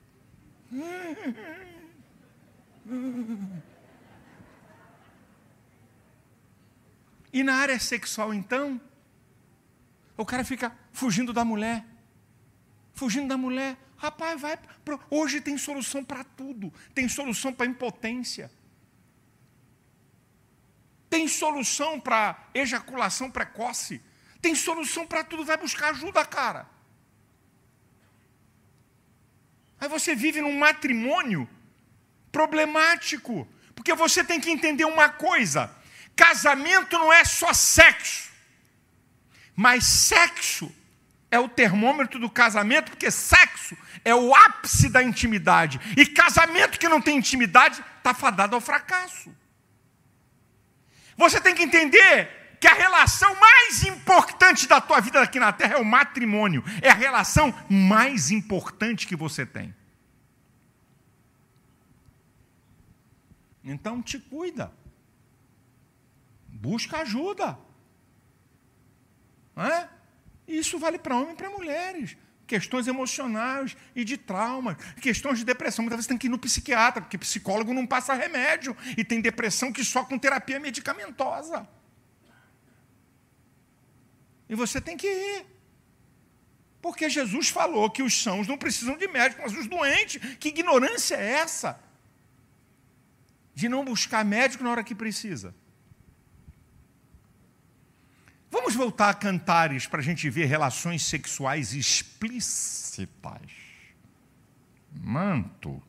[7.32, 8.80] E na área sexual, então,
[10.16, 11.84] o cara fica fugindo da mulher,
[12.94, 13.76] fugindo da mulher.
[13.96, 14.56] Rapaz, vai.
[14.84, 15.00] Pro...
[15.10, 16.72] Hoje tem solução para tudo.
[16.94, 18.50] Tem solução para impotência.
[21.10, 24.00] Tem solução para ejaculação precoce.
[24.40, 25.44] Tem solução para tudo.
[25.44, 26.77] Vai buscar ajuda, cara.
[29.80, 31.48] Aí você vive num matrimônio
[32.32, 33.48] problemático.
[33.74, 35.70] Porque você tem que entender uma coisa:
[36.16, 38.28] casamento não é só sexo.
[39.54, 40.72] Mas sexo
[41.30, 45.80] é o termômetro do casamento, porque sexo é o ápice da intimidade.
[45.96, 49.34] E casamento que não tem intimidade está fadado ao fracasso.
[51.16, 55.74] Você tem que entender que a relação mais importante da tua vida aqui na terra
[55.74, 56.64] é o matrimônio.
[56.82, 59.74] É a relação mais importante que você tem.
[63.62, 64.72] Então te cuida.
[66.48, 67.58] Busca ajuda.
[69.56, 69.88] É?
[70.46, 72.16] Isso vale para homens e para mulheres.
[72.46, 75.82] Questões emocionais e de trauma, questões de depressão.
[75.82, 79.70] Muitas vezes tem que ir no psiquiatra, porque psicólogo não passa remédio e tem depressão
[79.70, 81.68] que só com terapia medicamentosa.
[84.48, 85.46] E você tem que ir.
[86.80, 90.20] Porque Jesus falou que os sãos não precisam de médico, mas os doentes.
[90.36, 91.80] Que ignorância é essa?
[93.54, 95.54] De não buscar médico na hora que precisa.
[98.50, 103.08] Vamos voltar a Cantares para a gente ver relações sexuais explícitas.
[104.92, 105.82] Manto.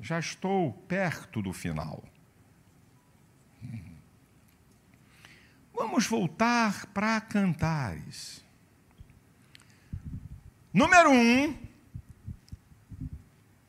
[0.00, 2.02] Já estou perto do final.
[5.82, 8.40] Vamos voltar para Cantares.
[10.72, 11.58] Número um,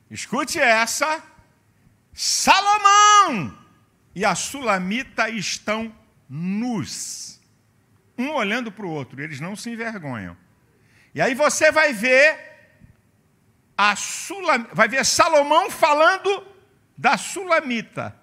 [0.08, 1.20] escute essa:
[2.12, 3.58] Salomão
[4.14, 5.92] e a Sulamita estão
[6.28, 7.40] nus,
[8.16, 10.36] um olhando para o outro, eles não se envergonham.
[11.16, 12.38] E aí você vai ver
[13.76, 16.46] a Sulam, vai ver Salomão falando
[16.96, 18.16] da Sulamita.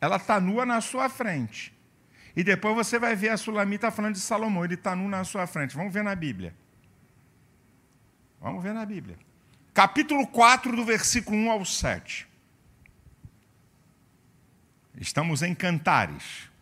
[0.00, 1.73] Ela está nua na sua frente.
[2.36, 5.46] E depois você vai ver a Sulamita falando de Salomão, ele está nu na sua
[5.46, 5.76] frente.
[5.76, 6.54] Vamos ver na Bíblia.
[8.40, 9.16] Vamos ver na Bíblia.
[9.72, 12.28] Capítulo 4, do versículo 1 ao 7.
[14.96, 16.52] Estamos em Cantares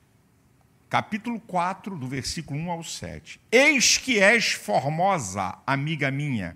[0.93, 3.41] capítulo 4, do versículo 1 ao 7.
[3.51, 6.55] Eis que és formosa, amiga minha.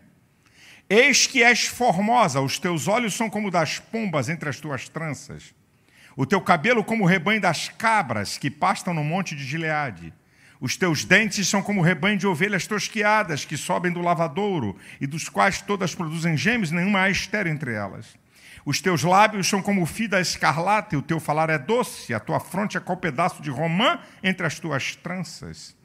[0.90, 5.54] Eis que és formosa, os teus olhos são como das pombas entre as tuas tranças.
[6.16, 10.14] O teu cabelo como o rebanho das cabras que pastam no monte de Gileade.
[10.58, 15.06] Os teus dentes são como o rebanho de ovelhas tosquiadas que sobem do lavadouro e
[15.06, 18.16] dos quais todas produzem gêmeos, nenhuma há estéreo entre elas.
[18.64, 22.14] Os teus lábios são como o fio da escarlata, e o teu falar é doce,
[22.14, 25.76] a tua fronte é qual pedaço de romã entre as tuas tranças.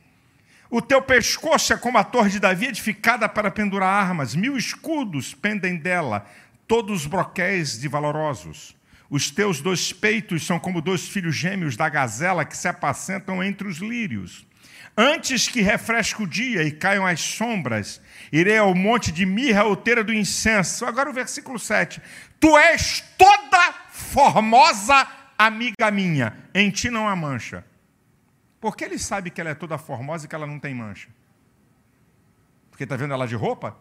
[0.70, 5.34] O teu pescoço é como a torre de Davi edificada para pendurar armas, mil escudos
[5.34, 6.26] pendem dela,
[6.66, 8.80] todos broquéis de valorosos.
[9.12, 13.68] Os teus dois peitos são como dois filhos gêmeos da gazela que se apacentam entre
[13.68, 14.48] os lírios.
[14.96, 18.02] Antes que refresque o dia e caiam as sombras,
[18.32, 20.86] irei ao monte de mirra, outeira do incenso.
[20.86, 22.02] Agora o versículo 7.
[22.40, 25.06] Tu és toda formosa,
[25.38, 27.66] amiga minha, em ti não há mancha.
[28.62, 31.10] Porque ele sabe que ela é toda formosa e que ela não tem mancha?
[32.70, 33.78] Porque está vendo ela de roupa?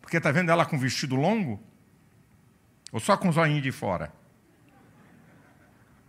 [0.00, 1.60] Porque está vendo ela com vestido longo?
[2.92, 4.12] Ou só com os olhinhos de fora?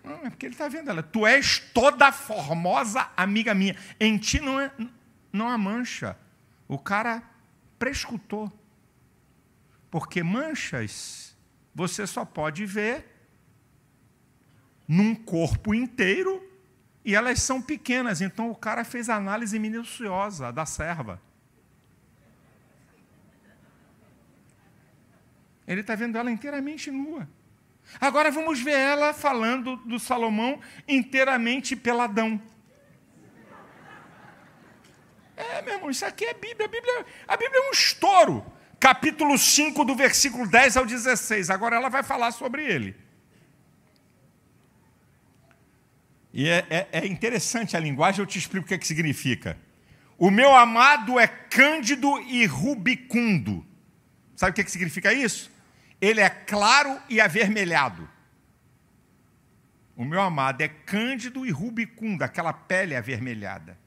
[0.03, 1.03] Não, é porque ele está vendo ela.
[1.03, 3.75] Tu és toda formosa, amiga minha.
[3.99, 4.71] Em ti não, é,
[5.33, 6.17] não há mancha.
[6.67, 7.21] O cara
[7.77, 8.51] prescutou.
[9.91, 11.35] Porque manchas
[11.73, 13.05] você só pode ver
[14.87, 16.41] num corpo inteiro
[17.03, 18.21] e elas são pequenas.
[18.21, 21.21] Então o cara fez análise minuciosa da serva.
[25.67, 27.27] Ele está vendo ela inteiramente nua.
[27.99, 32.41] Agora vamos ver ela falando do Salomão inteiramente peladão.
[35.35, 36.65] É, meu irmão, isso aqui é Bíblia.
[36.65, 38.45] A Bíblia, a Bíblia é um estouro.
[38.79, 41.49] Capítulo 5, do versículo 10 ao 16.
[41.49, 42.95] Agora ela vai falar sobre ele.
[46.33, 49.57] E é, é, é interessante a linguagem, eu te explico o que, é que significa.
[50.17, 53.65] O meu amado é cândido e rubicundo.
[54.35, 55.51] Sabe o que, é que significa isso?
[55.99, 58.07] Ele é claro e avermelhado.
[59.95, 63.77] O meu amado é cândido e rubicundo, aquela pele avermelhada.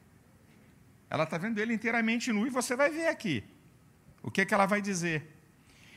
[1.08, 3.44] Ela está vendo ele inteiramente nu e você vai ver aqui.
[4.22, 5.39] O que, é que ela vai dizer?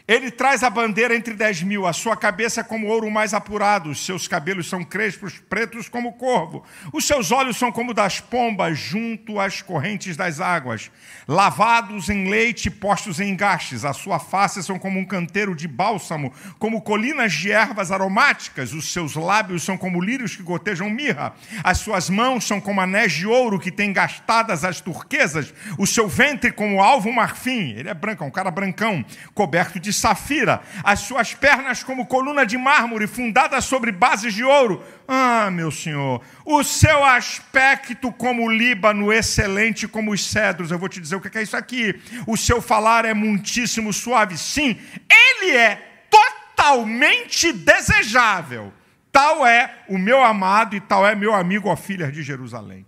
[0.05, 3.89] Ele traz a bandeira entre dez mil, a sua cabeça é como ouro mais apurado,
[3.89, 8.77] os seus cabelos são crespos, pretos como corvo, os seus olhos são como das pombas
[8.77, 10.91] junto às correntes das águas,
[11.25, 16.33] lavados em leite postos em engastes, a sua face são como um canteiro de bálsamo,
[16.59, 21.33] como colinas de ervas aromáticas, os seus lábios são como lírios que gotejam mirra,
[21.63, 26.09] as suas mãos são como anéis de ouro que têm gastadas as turquesas, o seu
[26.09, 31.01] ventre como alvo marfim, ele é branco, é um cara brancão, coberto de safira, as
[31.01, 34.83] suas pernas como coluna de mármore fundada sobre bases de ouro.
[35.07, 40.71] Ah, meu senhor, o seu aspecto como Líbano, excelente como os cedros.
[40.71, 41.99] Eu vou te dizer o que é isso aqui.
[42.25, 44.37] O seu falar é muitíssimo suave.
[44.37, 44.79] Sim,
[45.09, 48.73] ele é totalmente desejável.
[49.11, 52.85] Tal é o meu amado e tal é meu amigo, ó filha de Jerusalém.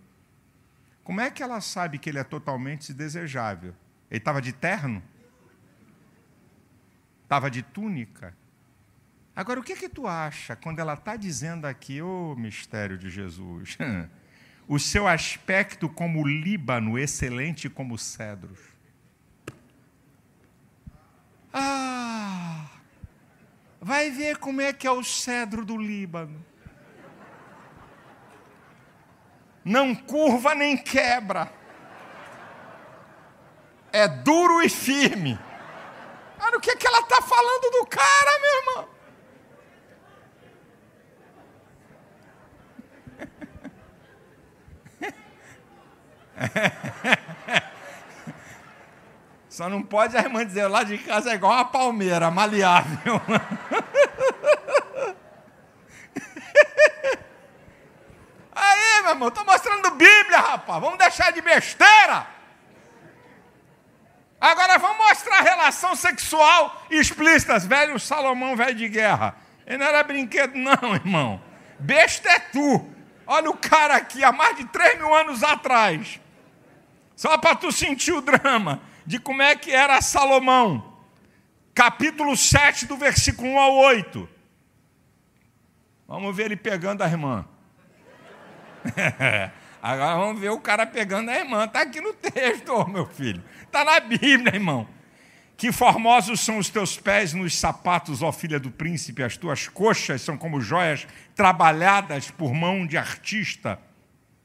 [1.03, 3.75] Como é que ela sabe que ele é totalmente desejável?
[4.09, 5.03] Ele estava de terno?
[7.35, 8.33] Estava de túnica.
[9.35, 13.09] Agora, o que que tu acha quando ela está dizendo aqui, ô oh, mistério de
[13.09, 13.77] Jesus,
[14.65, 18.59] o seu aspecto como Líbano, excelente como cedros?
[21.53, 22.67] Ah,
[23.81, 26.43] vai ver como é que é o cedro do Líbano.
[29.65, 31.51] Não curva nem quebra.
[33.91, 35.37] É duro e firme.
[36.45, 38.87] Olha o que, é que ela está falando do cara, meu irmão.
[49.49, 53.19] Só não pode a irmã dizer, lá de casa é igual uma palmeira, maleável.
[58.53, 60.79] Aí, meu irmão, estou mostrando Bíblia, rapaz.
[60.79, 62.35] Vamos deixar de besteira.
[64.39, 65.41] Agora vamos mostrar a
[65.75, 67.59] relação sexual explícita.
[67.59, 69.35] Velho Salomão, velho de guerra.
[69.67, 71.41] Ele não era brinquedo, não, irmão.
[71.79, 72.89] Besta é tu.
[73.27, 76.19] Olha o cara aqui, há mais de 3 mil anos atrás.
[77.15, 80.93] Só para tu sentir o drama de como é que era Salomão.
[81.73, 84.29] Capítulo 7, do versículo 1 ao 8.
[86.07, 87.45] Vamos ver ele pegando a irmã.
[89.81, 91.65] Agora vamos ver o cara pegando a irmã.
[91.65, 93.43] Está aqui no texto, meu filho.
[93.63, 94.87] Está na Bíblia, irmão.
[95.57, 100.21] Que formosos são os teus pés nos sapatos, ó filha do príncipe, as tuas coxas
[100.21, 103.79] são como joias trabalhadas por mão de artista.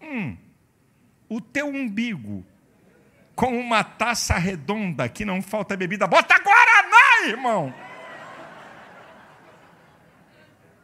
[0.00, 0.36] Hum,
[1.28, 2.44] o teu umbigo,
[3.34, 7.74] com uma taça redonda que não falta bebida, bota Guaraná, irmão!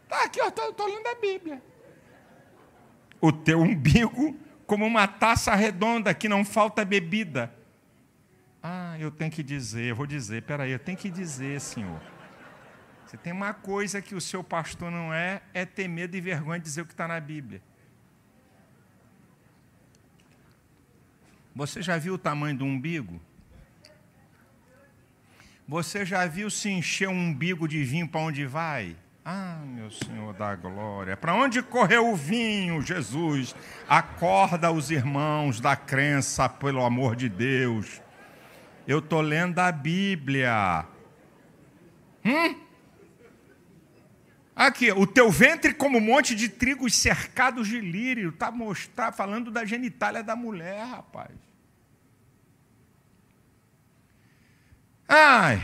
[0.04, 1.62] Está aqui, eu estou lendo a Bíblia.
[3.20, 7.52] O teu umbigo, como uma taça redonda que não falta bebida.
[8.68, 12.00] Ah, eu tenho que dizer, eu vou dizer, peraí, eu tenho que dizer, senhor.
[13.06, 16.58] Você tem uma coisa que o seu pastor não é, é ter medo e vergonha
[16.58, 17.62] de dizer o que está na Bíblia.
[21.54, 23.20] Você já viu o tamanho do umbigo?
[25.68, 28.96] Você já viu se encher um umbigo de vinho para onde vai?
[29.24, 33.54] Ah, meu Senhor da glória, para onde correu o vinho, Jesus?
[33.88, 38.04] Acorda os irmãos da crença, pelo amor de Deus.
[38.86, 40.86] Eu estou lendo a Bíblia.
[42.24, 42.66] Hum?
[44.54, 48.30] Aqui, o teu ventre como um monte de trigos cercados de lírio.
[48.30, 51.30] Está mostrar, falando da genitália da mulher, rapaz.
[55.08, 55.60] Ai,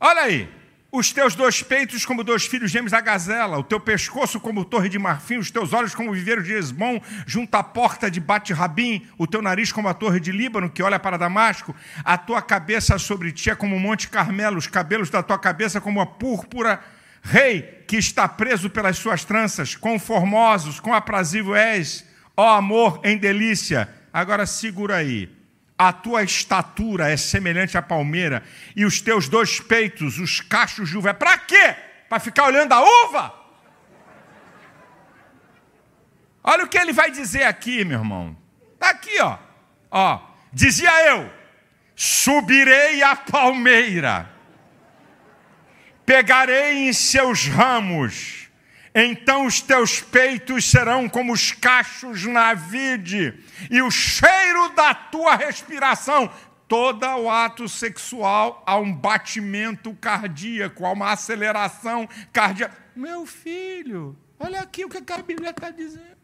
[0.00, 0.63] olha aí
[0.94, 4.88] os teus dois peitos como dois filhos gêmeos da gazela, o teu pescoço como torre
[4.88, 9.04] de marfim, os teus olhos como o viveiro de Esbom, junto à porta de Bate-Rabim,
[9.18, 11.74] o teu nariz como a torre de Líbano, que olha para Damasco,
[12.04, 15.80] a tua cabeça sobre ti é como o monte Carmelo, os cabelos da tua cabeça
[15.80, 16.78] como a púrpura,
[17.20, 22.04] rei que está preso pelas suas tranças, com formosos, com aprazível és,
[22.36, 23.88] ó amor em delícia.
[24.12, 25.43] Agora segura aí
[25.78, 28.42] a tua estatura é semelhante à palmeira,
[28.76, 31.10] e os teus dois peitos, os cachos de uva.
[31.10, 31.76] É para quê?
[32.08, 33.34] Para ficar olhando a uva?
[36.42, 38.36] Olha o que ele vai dizer aqui, meu irmão.
[38.74, 39.38] Está aqui, ó.
[39.90, 40.20] ó.
[40.52, 41.30] Dizia eu:
[41.96, 44.30] subirei a palmeira,
[46.04, 48.48] pegarei em seus ramos,
[48.94, 55.36] então os teus peitos serão como os cachos na vide, e o cheiro da tua
[55.36, 56.32] respiração,
[56.68, 62.76] todo o ato sexual há um batimento cardíaco, há uma aceleração cardíaca.
[62.96, 66.14] Meu filho, olha aqui o que a Bíblia está dizendo.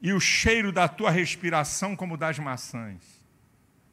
[0.00, 3.00] E o cheiro da tua respiração como das maçãs.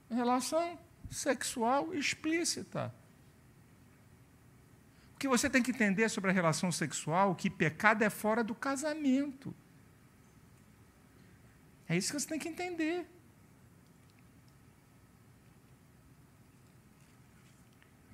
[0.09, 0.79] Relação
[1.09, 2.93] sexual explícita.
[5.13, 8.55] O que você tem que entender sobre a relação sexual, que pecado é fora do
[8.55, 9.53] casamento.
[11.89, 13.05] É isso que você tem que entender.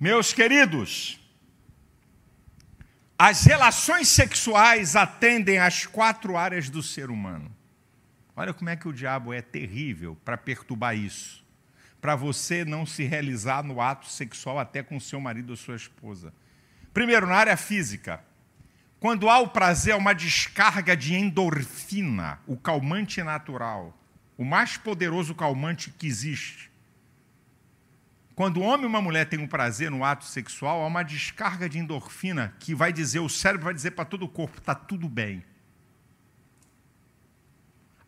[0.00, 1.20] Meus queridos,
[3.18, 7.54] as relações sexuais atendem às quatro áreas do ser humano.
[8.34, 11.44] Olha como é que o diabo é terrível para perturbar isso.
[12.00, 16.32] Para você não se realizar no ato sexual até com seu marido ou sua esposa.
[16.92, 18.22] Primeiro, na área física.
[18.98, 23.96] Quando há o prazer, é uma descarga de endorfina, o calmante natural,
[24.38, 26.70] o mais poderoso calmante que existe.
[28.34, 31.68] Quando o homem e uma mulher têm um prazer no ato sexual, há uma descarga
[31.68, 35.08] de endorfina que vai dizer, o cérebro vai dizer para todo o corpo, está tudo
[35.08, 35.44] bem.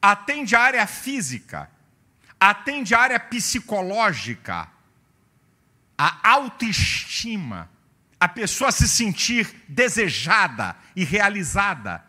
[0.00, 1.70] Atende a área física,
[2.38, 4.68] atende a área psicológica,
[5.96, 7.70] a autoestima
[8.20, 12.04] a pessoa se sentir desejada e realizada.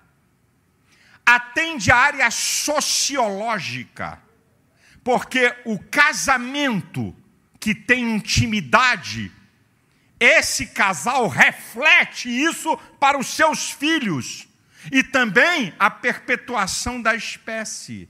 [1.25, 4.19] Atende a área sociológica,
[5.03, 7.15] porque o casamento
[7.59, 9.31] que tem intimidade,
[10.19, 14.47] esse casal reflete isso para os seus filhos
[14.91, 18.09] e também a perpetuação da espécie.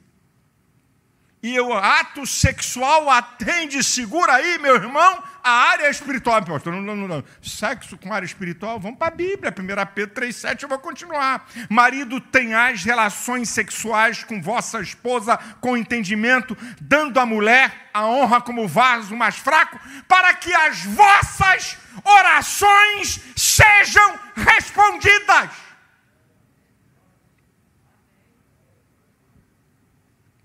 [1.41, 6.41] E o ato sexual atende, segura aí, meu irmão, a área espiritual.
[6.65, 7.23] Não, não, não, não.
[7.41, 11.47] Sexo com área espiritual, vamos para a Bíblia, 1 Pedro 3,7, eu vou continuar.
[11.69, 18.67] Marido, tenhais relações sexuais com vossa esposa com entendimento, dando à mulher a honra como
[18.67, 25.49] vaso mais fraco, para que as vossas orações sejam respondidas.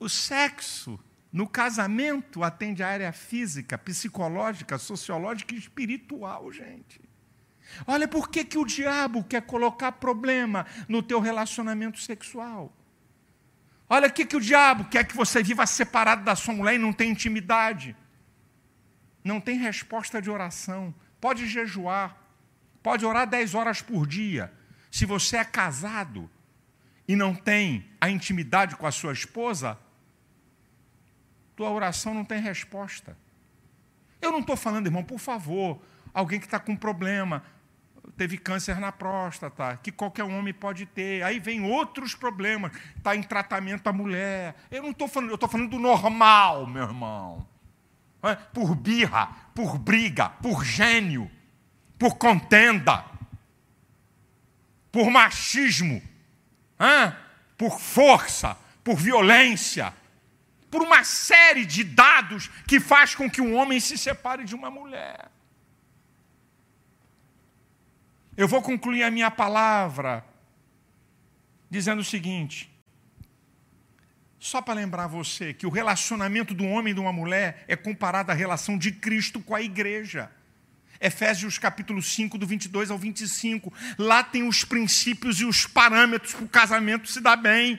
[0.01, 0.99] O sexo
[1.35, 7.01] no casamento atende a área física, psicológica, sociológica e espiritual, gente.
[7.89, 12.73] Olha por que, que o diabo quer colocar problema no teu relacionamento sexual.
[13.91, 16.79] Olha o que, que o diabo quer que você viva separado da sua mulher e
[16.79, 17.97] não tem intimidade.
[19.25, 20.95] Não tem resposta de oração.
[21.21, 22.17] Pode jejuar.
[22.81, 24.53] Pode orar 10 horas por dia.
[24.89, 26.31] Se você é casado
[27.09, 29.77] e não tem a intimidade com a sua esposa,
[31.57, 33.17] tua oração não tem resposta.
[34.21, 35.81] Eu não estou falando, irmão, por favor,
[36.13, 37.43] alguém que está com problema,
[38.17, 41.23] teve câncer na próstata, que qualquer homem pode ter.
[41.23, 44.55] Aí vem outros problemas, está em tratamento a mulher.
[44.71, 47.47] Eu não estou falando, eu estou falando do normal, meu irmão.
[48.53, 51.31] Por birra, por briga, por gênio,
[51.99, 53.05] por contenda,
[54.91, 56.01] por machismo,
[57.59, 59.93] por força, por violência
[60.75, 64.73] por uma série de dados que faz com que um homem se separe de uma
[64.73, 65.31] mulher.
[68.37, 70.25] Eu vou concluir a minha palavra
[71.71, 72.69] dizendo o seguinte:
[74.37, 78.33] só para lembrar você que o relacionamento do homem e de uma mulher é comparado
[78.33, 80.29] à relação de Cristo com a igreja.
[81.01, 83.73] Efésios capítulo 5, do 22 ao 25.
[83.97, 87.79] Lá tem os princípios e os parâmetros para o casamento se dar bem.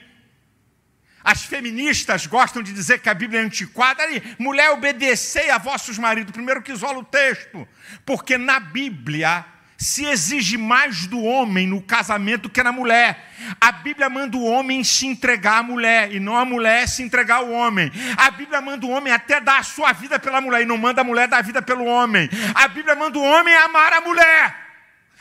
[1.26, 4.00] As feministas gostam de dizer que a Bíblia é antiquada.
[4.00, 6.30] Aí, mulher, obedecei a vossos maridos.
[6.30, 7.66] Primeiro que isola o texto.
[8.04, 9.44] Porque na Bíblia
[9.76, 13.28] se exige mais do homem no casamento que na mulher.
[13.60, 17.38] A Bíblia manda o homem se entregar à mulher e não a mulher se entregar
[17.38, 17.90] ao homem.
[18.16, 21.00] A Bíblia manda o homem até dar a sua vida pela mulher e não manda
[21.00, 22.30] a mulher dar a vida pelo homem.
[22.54, 24.54] A Bíblia manda o homem amar a mulher.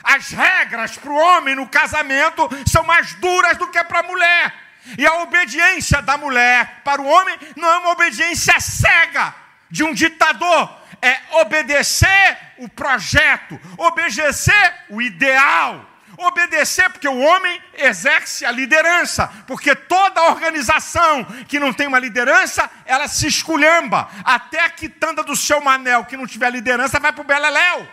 [0.04, 4.65] As regras para o homem no casamento são mais duras do que para a mulher.
[4.98, 9.34] E a obediência da mulher para o homem não é uma obediência cega
[9.70, 10.70] de um ditador,
[11.02, 15.92] é obedecer o projeto, obedecer o ideal.
[16.18, 22.70] Obedecer, porque o homem exerce a liderança, porque toda organização que não tem uma liderança,
[22.86, 24.10] ela se esculhamba.
[24.24, 27.86] Até a quitanda do seu manel que não tiver liderança vai para o Beleléu.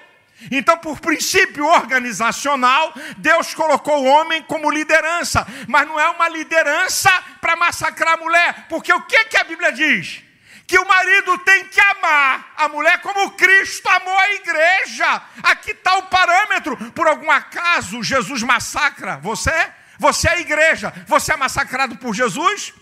[0.50, 7.10] Então, por princípio organizacional, Deus colocou o homem como liderança, mas não é uma liderança
[7.40, 10.22] para massacrar a mulher, porque o que, que a Bíblia diz?
[10.66, 15.22] Que o marido tem que amar a mulher como Cristo amou a igreja.
[15.42, 16.76] Aqui está o parâmetro.
[16.92, 19.70] Por algum acaso, Jesus massacra você?
[19.98, 20.92] Você é a igreja.
[21.06, 22.72] Você é massacrado por Jesus?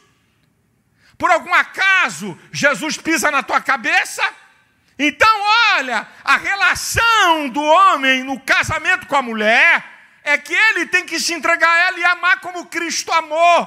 [1.18, 4.22] Por algum acaso, Jesus pisa na tua cabeça?
[5.02, 5.40] Então,
[5.78, 9.82] olha, a relação do homem no casamento com a mulher
[10.22, 13.66] é que ele tem que se entregar a ela e amar como Cristo amou.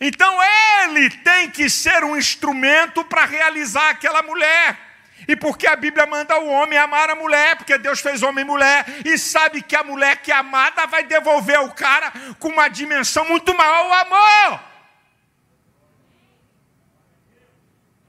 [0.00, 0.36] Então,
[0.82, 4.76] ele tem que ser um instrumento para realizar aquela mulher.
[5.28, 8.48] E porque a Bíblia manda o homem amar a mulher, porque Deus fez homem e
[8.48, 12.66] mulher, e sabe que a mulher que é amada vai devolver o cara com uma
[12.66, 14.67] dimensão muito maior o amor.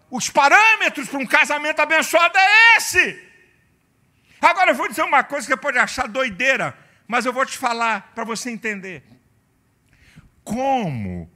[0.10, 3.30] Os parâmetros para um casamento abençoado é esse.
[4.42, 7.58] Agora eu vou dizer uma coisa que você pode achar doideira, mas eu vou te
[7.58, 9.04] falar para você entender.
[10.44, 11.30] Como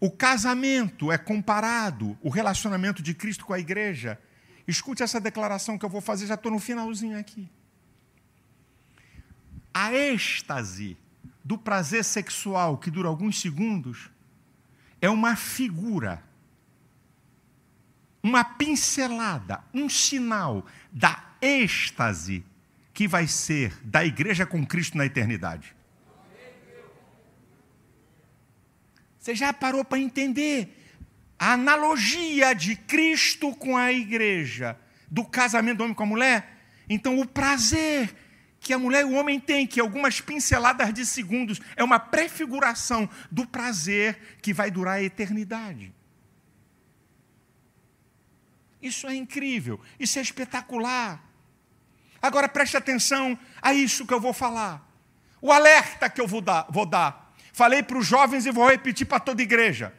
[0.00, 4.20] o casamento é comparado, o relacionamento de Cristo com a igreja.
[4.66, 7.50] Escute essa declaração que eu vou fazer, já estou no finalzinho aqui.
[9.72, 10.96] A êxtase
[11.42, 14.10] do prazer sexual que dura alguns segundos
[15.00, 16.22] é uma figura
[18.22, 22.44] uma pincelada, um sinal da êxtase
[22.92, 25.74] que vai ser da igreja com Cristo na eternidade.
[29.18, 30.74] Você já parou para entender
[31.38, 34.76] a analogia de Cristo com a igreja,
[35.10, 36.58] do casamento do homem com a mulher?
[36.88, 38.14] Então, o prazer
[38.60, 43.08] que a mulher e o homem têm, que algumas pinceladas de segundos, é uma prefiguração
[43.30, 45.94] do prazer que vai durar a eternidade.
[48.80, 51.22] Isso é incrível, isso é espetacular.
[52.20, 54.86] Agora preste atenção a isso que eu vou falar.
[55.40, 56.66] O alerta que eu vou dar.
[56.70, 57.34] Vou dar.
[57.52, 59.92] Falei para os jovens e vou repetir para toda a igreja.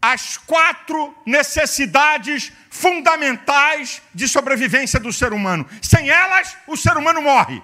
[0.00, 5.68] As quatro necessidades fundamentais de sobrevivência do ser humano.
[5.80, 7.62] Sem elas, o ser humano morre: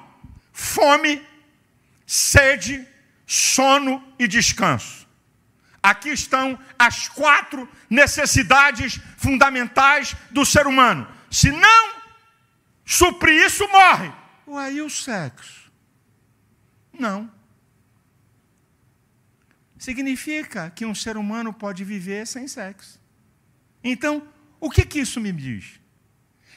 [0.53, 1.27] fome,
[2.07, 2.87] sede,
[3.27, 5.08] sono e descanso.
[5.83, 11.07] Aqui estão as quatro necessidades fundamentais do ser humano.
[11.31, 11.95] Se não
[12.85, 14.13] suprir isso, morre.
[14.47, 15.71] Ué, e o sexo?
[16.93, 17.31] Não.
[19.79, 23.01] Significa que um ser humano pode viver sem sexo.
[23.83, 24.27] Então,
[24.59, 25.79] o que, que isso me diz?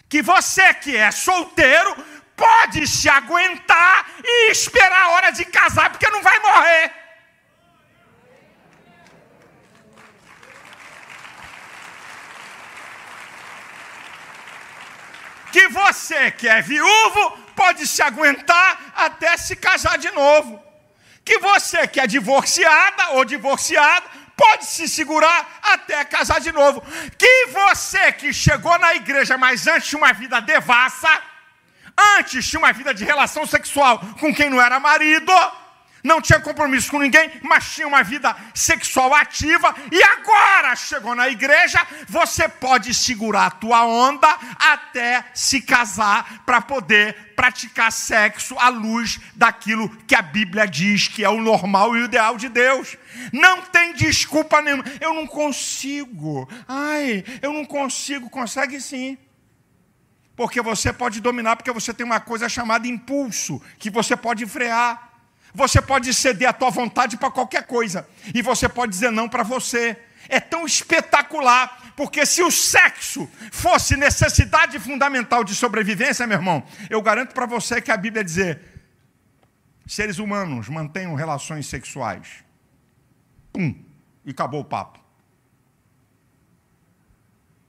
[0.10, 1.96] Que você que é solteiro
[2.36, 7.01] pode se aguentar e esperar a hora de casar, porque não vai morrer.
[15.52, 20.62] Que você que é viúvo pode se aguentar até se casar de novo.
[21.24, 26.82] Que você que é divorciada ou divorciado pode se segurar até casar de novo.
[27.18, 31.22] Que você que chegou na igreja, mas antes tinha uma vida devassa,
[32.18, 35.34] antes tinha uma vida de relação sexual com quem não era marido,
[36.04, 41.30] não tinha compromisso com ninguém, mas tinha uma vida sexual ativa, e agora chegou na
[41.30, 44.28] igreja, você pode segurar a tua onda
[44.60, 51.24] até se casar para poder praticar sexo à luz daquilo que a Bíblia diz que
[51.24, 52.98] é o normal e o ideal de Deus.
[53.34, 54.84] Não tem desculpa nenhuma.
[55.00, 56.48] Eu não consigo.
[56.68, 58.30] Ai, eu não consigo.
[58.30, 59.18] Consegue sim.
[60.36, 65.11] Porque você pode dominar, porque você tem uma coisa chamada impulso, que você pode frear.
[65.54, 68.08] Você pode ceder a tua vontade para qualquer coisa.
[68.34, 69.98] E você pode dizer não para você.
[70.30, 77.02] É tão espetacular, porque se o sexo fosse necessidade fundamental de sobrevivência, meu irmão, eu
[77.02, 78.62] garanto para você que a Bíblia dizer:
[79.86, 82.46] seres humanos mantenham relações sexuais.
[83.52, 83.76] Pum,
[84.24, 85.00] e acabou o papo.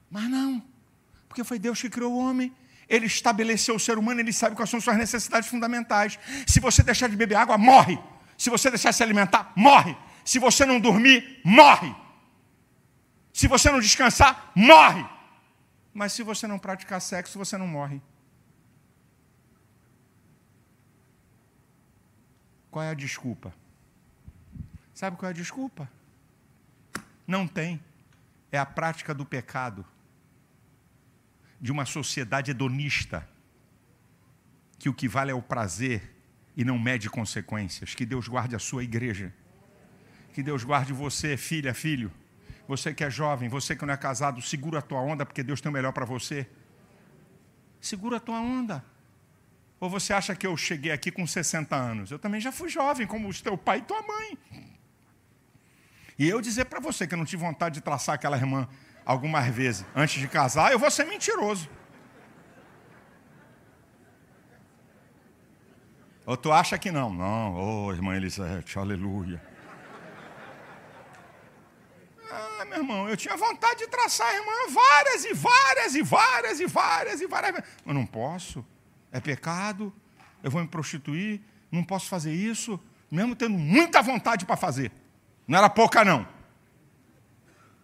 [0.09, 0.63] Mas não,
[1.29, 2.55] porque foi Deus que criou o homem
[2.93, 6.19] ele estabeleceu o ser humano, ele sabe quais são suas necessidades fundamentais.
[6.47, 7.99] Se você deixar de beber água, morre.
[8.37, 9.97] Se você deixar de se alimentar, morre.
[10.23, 11.97] Se você não dormir, morre.
[13.33, 15.09] Se você não descansar, morre.
[15.95, 18.03] Mas se você não praticar sexo, você não morre.
[22.71, 23.55] Qual é a desculpa?
[24.93, 25.91] Sabe qual é a desculpa?
[27.27, 27.83] Não tem.
[28.51, 29.83] É a prática do pecado
[31.63, 33.27] de uma sociedade hedonista,
[34.81, 36.13] que o que vale é o prazer
[36.57, 37.95] e não mede consequências.
[37.95, 39.33] Que Deus guarde a sua igreja.
[40.33, 42.11] Que Deus guarde você, filha, filho.
[42.67, 45.61] Você que é jovem, você que não é casado, segura a tua onda, porque Deus
[45.61, 46.49] tem o melhor para você.
[47.81, 48.85] Segura a tua onda.
[49.79, 52.11] Ou você acha que eu cheguei aqui com 60 anos?
[52.11, 54.39] Eu também já fui jovem, como o teu pai e tua mãe.
[56.19, 58.69] E eu dizer para você que eu não tive vontade de traçar aquela irmã
[59.05, 61.69] algumas vezes antes de casar, eu vou ser mentiroso.
[66.25, 67.13] Ou tu acha que não?
[67.13, 67.55] Não,
[67.87, 69.43] oh, irmã Elisete, aleluia.
[72.31, 76.61] Ah, meu irmão, eu tinha vontade de traçar a irmã várias e várias e várias
[76.61, 77.69] e várias e várias vezes.
[77.85, 78.65] Mas não posso,
[79.11, 79.93] é pecado,
[80.43, 82.81] eu vou me prostituir, não posso fazer isso,
[83.11, 84.93] mesmo tendo muita vontade para fazer.
[85.47, 86.27] Não era pouca, não.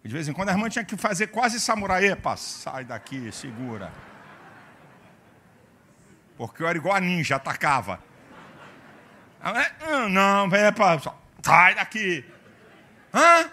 [0.09, 2.03] De vez em quando a irmã tinha que fazer quase samurai.
[2.07, 3.93] Epa, sai daqui, segura.
[6.35, 8.03] porque eu era igual a ninja, atacava.
[9.39, 11.13] Ah, não, é para.
[11.43, 12.25] Sai daqui.
[13.13, 13.51] Hã?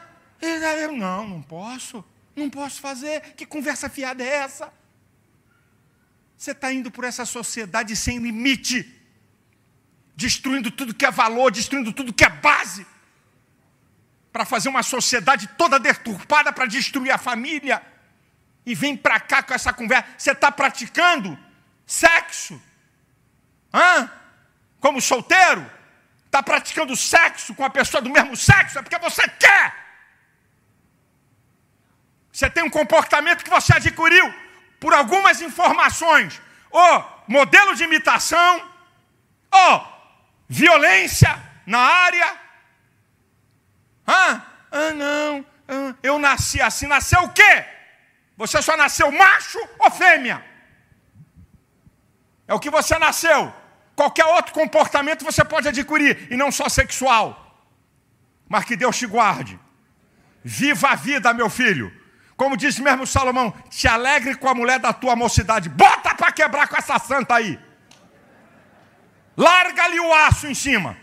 [0.97, 2.03] Não, não posso.
[2.35, 3.21] Não posso fazer.
[3.35, 4.73] Que conversa fiada é essa?
[6.39, 8.99] Você está indo por essa sociedade sem limite,
[10.17, 12.87] destruindo tudo que é valor, destruindo tudo que é base,
[14.37, 17.83] para fazer uma sociedade toda deturpada para destruir a família.
[18.67, 20.07] E vem para cá com essa conversa.
[20.19, 21.39] Você está praticando
[21.87, 22.61] sexo?
[23.73, 24.11] Hã?
[24.79, 25.65] Como solteiro?
[26.27, 28.79] Está praticando sexo com a pessoa do mesmo sexo?
[28.79, 29.75] É porque você quer.
[32.31, 34.35] Você tem um comportamento que você adquiriu
[34.79, 38.71] por algumas informações, ou modelo de imitação,
[39.51, 39.75] ou
[40.47, 42.46] violência na área.
[44.77, 46.87] Ah, não, ah, eu nasci assim.
[46.87, 47.55] Nasceu o quê?
[48.37, 50.45] Você só nasceu macho ou fêmea?
[52.47, 53.53] É o que você nasceu.
[53.95, 57.27] Qualquer outro comportamento você pode adquirir, e não só sexual.
[58.49, 59.59] Mas que Deus te guarde.
[60.45, 61.93] Viva a vida, meu filho.
[62.37, 65.71] Como disse mesmo Salomão, te alegre com a mulher da tua mocidade.
[65.71, 67.59] Bota para quebrar com essa santa aí.
[69.37, 70.97] Larga-lhe o aço em cima.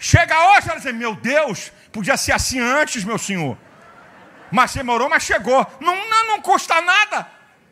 [0.00, 3.56] Chega hoje, ela diz: Meu Deus, podia ser assim antes, meu senhor.
[4.50, 5.64] Mas demorou, mas chegou.
[5.78, 7.26] Não, não, não custa nada.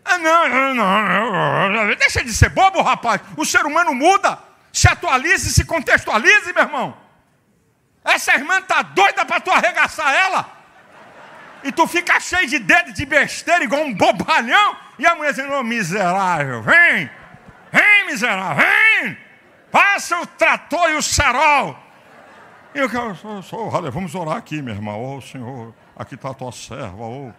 [0.04, 3.20] Ah, não, não, não, deixa de ser bobo, rapaz.
[3.36, 4.38] O ser humano muda.
[4.72, 6.96] Se atualize, se contextualize, meu irmão.
[8.04, 10.58] Essa irmã está doida para tu arregaçar ela
[11.62, 15.54] e tu fica cheio de dedo de besteira, igual um bobalhão, e a mulher dizendo,
[15.54, 17.10] oh, miserável, vem,
[17.72, 19.18] vem, miserável, vem,
[19.70, 21.88] passa o trator e o cerol.
[22.74, 26.34] Eu quero, sou, sou, vamos orar aqui, minha irmã, ô oh, Senhor, aqui está a
[26.34, 27.32] tua serva, oh,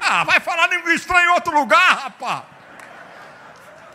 [0.00, 2.44] ah, vai falar língua estranha em outro lugar, rapaz.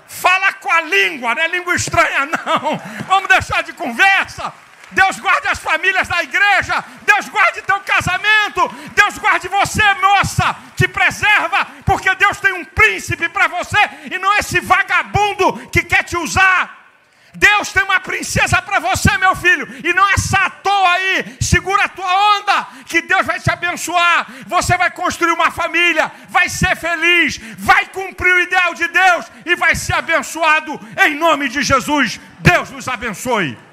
[0.08, 2.82] Fala com a língua, não é língua estranha, não.
[3.08, 4.52] Vamos deixar de conversa.
[4.92, 10.88] Deus guarde as famílias da igreja, Deus guarde teu casamento, Deus guarde você, moça, te
[10.88, 13.78] preserva, porque Deus tem um príncipe para você
[14.12, 16.79] e não esse vagabundo que quer te usar.
[17.36, 21.84] Deus tem uma princesa para você, meu filho, e não essa à toa aí, segura
[21.84, 24.28] a tua onda, que Deus vai te abençoar.
[24.48, 29.56] Você vai construir uma família, vai ser feliz, vai cumprir o ideal de Deus e
[29.56, 32.20] vai ser abençoado em nome de Jesus.
[32.40, 33.69] Deus nos abençoe.